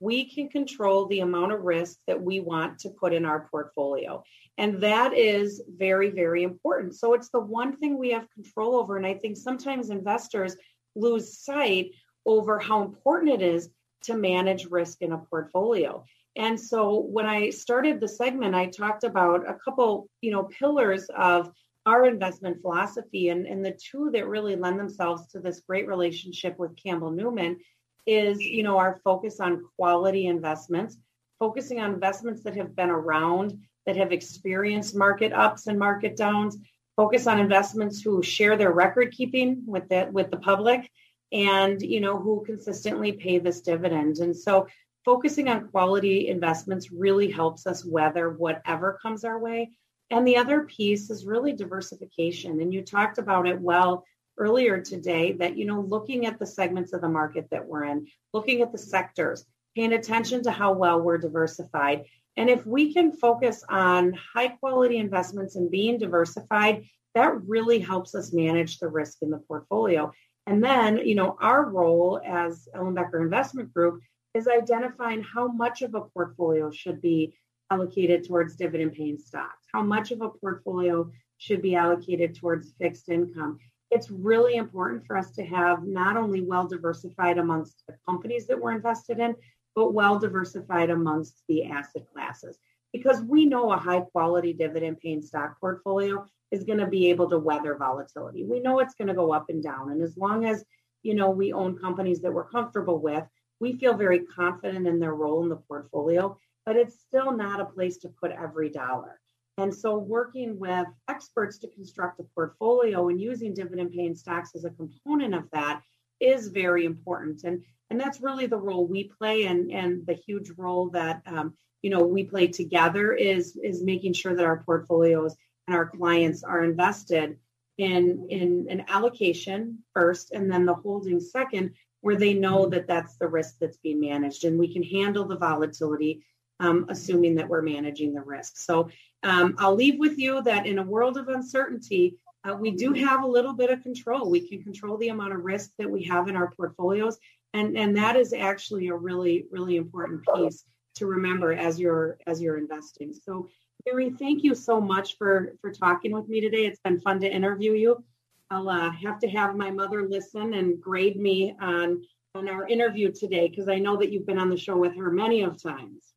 we 0.03 0.29
can 0.29 0.49
control 0.49 1.07
the 1.07 1.21
amount 1.21 1.53
of 1.53 1.63
risk 1.63 1.97
that 2.09 2.21
we 2.21 2.41
want 2.41 2.77
to 2.77 2.91
put 2.91 3.13
in 3.13 3.25
our 3.25 3.47
portfolio. 3.53 4.21
And 4.59 4.81
that 4.81 5.17
is 5.17 5.63
very, 5.69 6.11
very 6.11 6.43
important. 6.43 6.97
So 6.97 7.15
it's 7.15 7.29
the 7.29 7.39
one 7.39 7.77
thing 7.77 7.97
we 7.97 8.11
have 8.11 8.29
control 8.35 8.75
over. 8.75 8.97
And 8.97 9.07
I 9.07 9.15
think 9.15 9.37
sometimes 9.37 9.91
investors 9.91 10.57
lose 10.97 11.39
sight 11.39 11.93
over 12.27 12.59
how 12.59 12.83
important 12.83 13.31
it 13.31 13.43
is 13.43 13.71
to 14.03 14.17
manage 14.17 14.67
risk 14.67 15.03
in 15.03 15.13
a 15.13 15.19
portfolio. 15.19 16.05
And 16.35 16.59
so 16.59 16.99
when 16.99 17.27
I 17.27 17.51
started 17.51 18.01
the 18.01 18.09
segment, 18.09 18.57
I 18.57 18.67
talked 18.67 19.05
about 19.05 19.49
a 19.49 19.57
couple, 19.65 20.09
you 20.21 20.33
know, 20.33 20.45
pillars 20.45 21.07
of 21.17 21.53
our 21.87 22.07
investment 22.07 22.61
philosophy 22.61 23.31
and, 23.31 23.47
and 23.47 23.65
the 23.65 23.73
two 23.73 24.11
that 24.13 24.29
really 24.29 24.57
lend 24.57 24.79
themselves 24.79 25.27
to 25.29 25.41
this 25.41 25.61
great 25.61 25.89
relationship 25.89 26.59
with 26.59 26.77
Campbell 26.77 27.11
Newman 27.11 27.59
is, 28.07 28.41
you 28.41 28.63
know, 28.63 28.79
our 28.79 29.01
focus 29.05 29.41
on 29.41 29.65
quality 29.77 30.27
investments, 30.27 30.97
focusing 31.39 31.81
on 31.81 31.93
investments 31.93 32.43
that 32.43 32.57
have 32.57 32.77
been 32.77 32.91
around, 32.91 33.59
that 33.87 33.97
have 33.97 34.13
experienced 34.13 34.97
market 34.97 35.33
ups 35.33 35.67
and 35.67 35.79
market 35.79 36.17
downs, 36.17 36.57
focus 36.97 37.27
on 37.27 37.41
investments 37.41 38.01
who 38.01 38.23
share 38.23 38.57
their 38.57 38.73
record 38.73 39.13
keeping 39.13 39.63
with 39.67 39.89
the 39.89 40.09
with 40.13 40.31
the 40.31 40.37
public 40.37 40.91
and 41.33 41.81
you 41.81 42.01
know 42.01 42.19
who 42.19 42.45
consistently 42.45 43.13
pay 43.13 43.39
this 43.39 43.61
dividend. 43.61 44.19
And 44.19 44.37
so 44.37 44.69
focusing 45.05 45.49
on 45.49 45.69
quality 45.69 46.29
investments 46.29 46.93
really 46.93 47.31
helps 47.31 47.67
us 47.67 47.85
weather 47.85 48.31
whatever 48.31 48.99
comes 49.03 49.25
our 49.25 49.39
way 49.39 49.71
and 50.11 50.27
the 50.27 50.37
other 50.37 50.63
piece 50.63 51.11
is 51.11 51.25
really 51.25 51.53
diversification 51.53 52.61
and 52.61 52.73
you 52.73 52.83
talked 52.83 53.19
about 53.19 53.47
it 53.47 53.61
well 53.61 54.05
earlier 54.39 54.81
today 54.81 55.33
that, 55.33 55.57
you 55.57 55.65
know, 55.65 55.81
looking 55.81 56.27
at 56.27 56.39
the 56.39 56.47
segments 56.47 56.93
of 56.93 57.01
the 57.01 57.09
market 57.09 57.49
that 57.51 57.67
we're 57.67 57.85
in, 57.85 58.07
looking 58.33 58.63
at 58.63 58.73
the 58.73 58.79
sectors, 58.79 59.45
paying 59.77 59.93
attention 59.93 60.43
to 60.43 60.51
how 60.51 60.73
well 60.73 61.01
we're 61.01 61.19
diversified. 61.19 62.05
And 62.37 62.49
if 62.49 62.67
we 62.67 62.95
can 62.95 63.13
focus 63.13 63.63
on 63.69 64.15
high 64.15 64.49
quality 64.49 64.97
investments 64.99 65.57
and 65.57 65.71
being 65.71 65.99
diversified, 65.99 66.85
that 67.15 67.43
really 67.47 67.79
helps 67.79 68.15
us 68.15 68.33
manage 68.33 68.79
the 68.79 68.89
risk 68.89 69.19
in 69.21 69.31
the 69.31 69.39
portfolio. 69.39 70.13
And 70.47 70.65
then, 70.65 70.97
you 70.99 71.15
know, 71.15 71.37
our 71.41 71.67
role 71.67 72.21
as 72.25 72.69
Ellenbecker 72.75 73.21
Investment 73.21 73.73
Group 73.73 74.01
is 74.35 74.49
identifying 74.49 75.23
how 75.23 75.49
much 75.49 75.83
of 75.83 75.95
a 75.95 76.01
portfolio 76.01 76.71
should 76.71 77.03
be 77.03 77.35
allocated 77.73 78.25
towards 78.25 78.57
dividend 78.57 78.93
paying 78.93 79.19
stocks, 79.19 79.67
how 79.73 79.83
much 79.83 80.11
of 80.11 80.21
a 80.21 80.29
portfolio 80.29 81.11
should 81.39 81.63
be 81.63 81.75
allocated 81.75 82.35
towards 82.35 82.75
fixed 82.81 83.09
income, 83.09 83.59
it's 83.91 84.11
really 84.11 84.57
important 84.57 85.07
for 85.07 85.17
us 85.17 85.31
to 85.33 85.45
have 85.45 85.85
not 85.85 86.17
only 86.17 86.41
well 86.43 86.67
diversified 86.67 87.39
amongst 87.39 87.83
the 87.87 87.95
companies 88.07 88.47
that 88.47 88.61
we're 88.61 88.73
invested 88.73 89.19
in, 89.19 89.35
but 89.75 89.95
well 89.95 90.19
diversified 90.19 90.91
amongst 90.91 91.43
the 91.49 91.65
asset 91.65 92.05
classes. 92.13 92.59
Because 92.93 93.23
we 93.23 93.47
know 93.47 93.73
a 93.73 93.79
high 93.79 94.01
quality 94.01 94.53
dividend 94.53 95.01
paying 95.01 95.23
stock 95.23 95.59
portfolio 95.59 96.27
is 96.51 96.65
going 96.65 96.79
to 96.79 96.87
be 96.87 97.09
able 97.09 97.29
to 97.31 97.39
weather 97.39 97.75
volatility. 97.77 98.45
We 98.45 98.61
know 98.61 98.79
it's 98.81 98.95
going 98.95 99.09
to 99.09 99.15
go 99.15 99.33
up 99.33 99.47
and 99.49 99.63
down. 99.63 99.91
And 99.91 100.03
as 100.03 100.17
long 100.17 100.45
as, 100.45 100.65
you 101.03 101.15
know, 101.15 101.31
we 101.31 101.53
own 101.53 101.79
companies 101.79 102.21
that 102.21 102.33
we're 102.33 102.49
comfortable 102.49 102.99
with, 102.99 103.25
we 103.61 103.73
feel 103.75 103.95
very 103.95 104.21
confident 104.21 104.87
in 104.87 104.99
their 104.99 105.15
role 105.15 105.43
in 105.43 105.49
the 105.49 105.57
portfolio, 105.57 106.37
but 106.65 106.77
it's 106.77 107.01
still 107.01 107.33
not 107.33 107.61
a 107.61 107.65
place 107.65 107.99
to 107.99 108.09
put 108.09 108.31
every 108.31 108.71
dollar. 108.71 109.21
And 109.59 109.75
so, 109.75 109.99
working 109.99 110.59
with 110.59 110.87
experts 111.09 111.59
to 111.59 111.69
construct 111.69 112.21
a 112.21 112.25
portfolio 112.35 113.09
and 113.09 113.21
using 113.21 113.53
dividend 113.53 113.93
paying 113.93 114.15
stocks 114.15 114.55
as 114.55 114.65
a 114.65 114.71
component 114.71 115.35
of 115.35 115.51
that 115.53 115.83
is 116.21 116.49
very 116.49 116.87
important. 116.87 117.45
And, 117.45 117.63
and 117.91 118.01
that's 118.01 118.23
really 118.23 118.47
the 118.47 118.57
role 118.57 118.87
we 118.87 119.05
play, 119.05 119.45
and, 119.45 119.71
and 119.71 120.07
the 120.07 120.15
huge 120.15 120.51
role 120.57 120.89
that 120.91 121.21
um, 121.27 121.55
you 121.83 121.91
know 121.91 122.05
we 122.05 122.25
play 122.25 122.47
together 122.47 123.13
is 123.13 123.57
is 123.63 123.83
making 123.83 124.15
sure 124.15 124.35
that 124.35 124.47
our 124.47 124.63
portfolios 124.63 125.37
and 125.67 125.77
our 125.77 125.91
clients 125.91 126.43
are 126.43 126.65
invested 126.65 127.37
in 127.77 128.27
in 128.31 128.67
an 128.71 128.85
allocation 128.89 129.79
first, 129.93 130.33
and 130.33 130.51
then 130.51 130.65
the 130.65 130.75
holding 130.75 131.21
second, 131.21 131.75
where 132.01 132.17
they 132.17 132.33
know 132.33 132.67
that 132.67 132.87
that's 132.87 133.17
the 133.17 133.29
risk 133.29 133.57
that's 133.61 133.77
being 133.79 134.01
managed, 134.01 134.45
and 134.45 134.59
we 134.59 134.73
can 134.73 134.83
handle 134.83 135.27
the 135.27 135.37
volatility 135.37 136.25
um, 136.61 136.87
assuming 136.89 137.37
that 137.37 137.49
we're 137.49 137.63
managing 137.63 138.13
the 138.15 138.21
risk. 138.21 138.57
So 138.57 138.91
um, 139.23 139.55
I'll 139.59 139.75
leave 139.75 139.99
with 139.99 140.19
you 140.19 140.43
that 140.43 140.67
in 140.67 140.79
a 140.79 140.85
world 140.85 141.17
of 141.17 141.29
uncertainty, 141.29 142.17
uh, 142.45 142.55
we 142.55 142.73
do 142.73 142.93
have 142.93 143.23
a 143.23 143.27
little 143.27 143.53
bit 143.53 143.71
of 143.71 143.83
control. 143.83 144.31
We 144.31 144.49
can 144.49 144.63
control 144.63 144.97
the 144.97 145.09
amount 145.09 145.33
of 145.33 145.45
risk 145.45 145.71
that 145.79 145.91
we 145.91 146.05
have 146.05 146.29
in 146.29 146.37
our 146.37 146.51
portfolios. 146.51 147.19
And, 147.55 147.77
and 147.77 147.97
that 147.97 148.17
is 148.17 148.33
actually 148.33 148.89
a 148.89 148.95
really, 148.95 149.47
really 149.51 149.77
important 149.77 150.23
piece 150.35 150.65
to 150.97 151.07
remember 151.07 151.53
as 151.53 151.81
you're 151.81 152.19
as 152.27 152.41
you're 152.41 152.59
investing. 152.59 153.13
So 153.13 153.49
Mary, 153.87 154.11
thank 154.11 154.45
you 154.45 154.55
so 154.55 154.81
much 154.81 155.17
for 155.17 155.55
for 155.61 155.73
talking 155.73 156.13
with 156.13 156.29
me 156.29 156.41
today. 156.41 156.67
It's 156.67 156.81
been 156.81 157.01
fun 157.01 157.21
to 157.21 157.33
interview 157.33 157.73
you. 157.73 158.05
I'll 158.51 158.69
uh, 158.69 158.91
have 158.91 159.19
to 159.21 159.29
have 159.29 159.57
my 159.57 159.71
mother 159.71 160.07
listen 160.07 160.55
and 160.55 160.81
grade 160.81 161.17
me 161.17 161.57
on 161.61 162.03
on 162.35 162.49
our 162.49 162.67
interview 162.67 163.13
today 163.13 163.49
because 163.49 163.69
I 163.69 163.79
know 163.79 163.97
that 163.97 164.11
you've 164.13 164.27
been 164.27 164.39
on 164.39 164.51
the 164.51 164.57
show 164.57 164.77
with 164.77 164.97
her 164.97 165.11
many 165.11 165.43
of 165.43 165.63
times. 165.63 166.12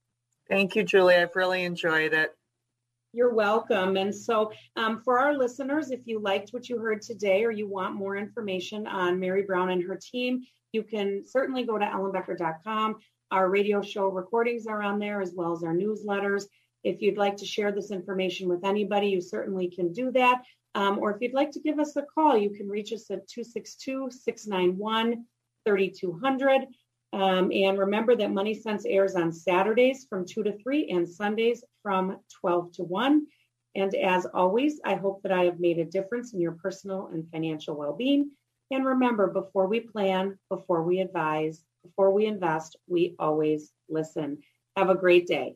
Thank 0.48 0.76
you, 0.76 0.84
Julie. 0.84 1.16
I've 1.16 1.36
really 1.36 1.64
enjoyed 1.64 2.14
it. 2.14 2.36
You're 3.14 3.34
welcome. 3.34 3.96
And 3.96 4.14
so, 4.14 4.52
um, 4.76 5.02
for 5.02 5.20
our 5.20 5.34
listeners, 5.34 5.89
if 5.89 6.02
you 6.06 6.20
liked 6.20 6.50
what 6.52 6.68
you 6.68 6.78
heard 6.78 7.02
today 7.02 7.46
or 7.46 7.52
you 7.52 7.68
want 7.68 7.96
more 7.96 8.18
information 8.18 8.86
on 8.88 9.20
Mary 9.20 9.43
Brown 9.43 9.70
and 9.70 9.82
her 9.84 9.96
team, 9.96 10.43
you 10.74 10.84
can 10.84 11.24
certainly 11.26 11.64
go 11.64 11.78
to 11.78 11.86
ellenbecker.com. 11.86 12.98
Our 13.32 13.50
radio 13.50 13.82
show 13.82 14.08
recordings 14.10 14.68
are 14.68 14.84
on 14.84 15.00
there 15.00 15.22
as 15.22 15.34
well 15.34 15.54
as 15.54 15.64
our 15.64 15.74
newsletters. 15.74 16.43
If 16.84 17.02
you'd 17.02 17.18
like 17.18 17.38
to 17.38 17.46
share 17.46 17.72
this 17.72 17.89
information 17.89 18.48
with 18.50 18.66
anybody, 18.66 19.08
you 19.08 19.22
certainly 19.22 19.70
can 19.70 19.93
do 19.93 20.12
that. 20.12 20.43
Um, 20.76 21.00
or 21.00 21.12
if 21.12 21.22
you'd 21.22 21.34
like 21.34 21.52
to 21.52 21.62
give 21.62 21.80
us 21.80 21.96
a 21.96 22.04
call, 22.04 22.38
you 22.38 22.50
can 22.50 22.68
reach 22.68 22.91
us 22.91 23.10
at 23.10 23.28
262 23.30 24.10
691 24.12 25.26
3200. 25.66 26.68
Um, 27.16 27.49
and 27.53 27.80
remember 27.80 28.13
that 28.18 28.34
Money 28.34 28.53
Sense 28.53 28.84
airs 28.86 29.16
on 29.16 29.32
Saturdays 29.32 30.05
from 30.09 30.26
2 30.26 30.43
to 30.43 30.57
3 30.57 30.89
and 30.89 31.07
Sundays 31.07 31.63
from 31.82 32.18
12 32.41 32.74
to 32.74 32.84
1. 32.84 33.26
And 33.76 33.95
as 33.95 34.26
always, 34.26 34.82
I 34.84 34.95
hope 34.95 35.22
that 35.24 35.32
I 35.32 35.45
have 35.45 35.57
made 35.57 35.80
a 35.80 35.86
difference 35.86 36.34
in 36.34 36.41
your 36.41 36.51
personal 36.51 37.07
and 37.13 37.26
financial 37.32 37.78
well 37.78 37.93
being. 37.93 38.32
And 38.70 38.86
remember, 38.86 39.28
before 39.28 39.68
we 39.68 39.80
plan, 39.80 40.38
before 40.49 40.84
we 40.84 40.99
advise, 40.99 41.63
before 41.86 42.11
we 42.11 42.26
invest, 42.26 42.76
we 42.86 43.16
always 43.18 43.72
listen. 43.88 44.39
Have 44.76 44.89
a 44.89 44.95
great 44.95 45.26
day. 45.26 45.55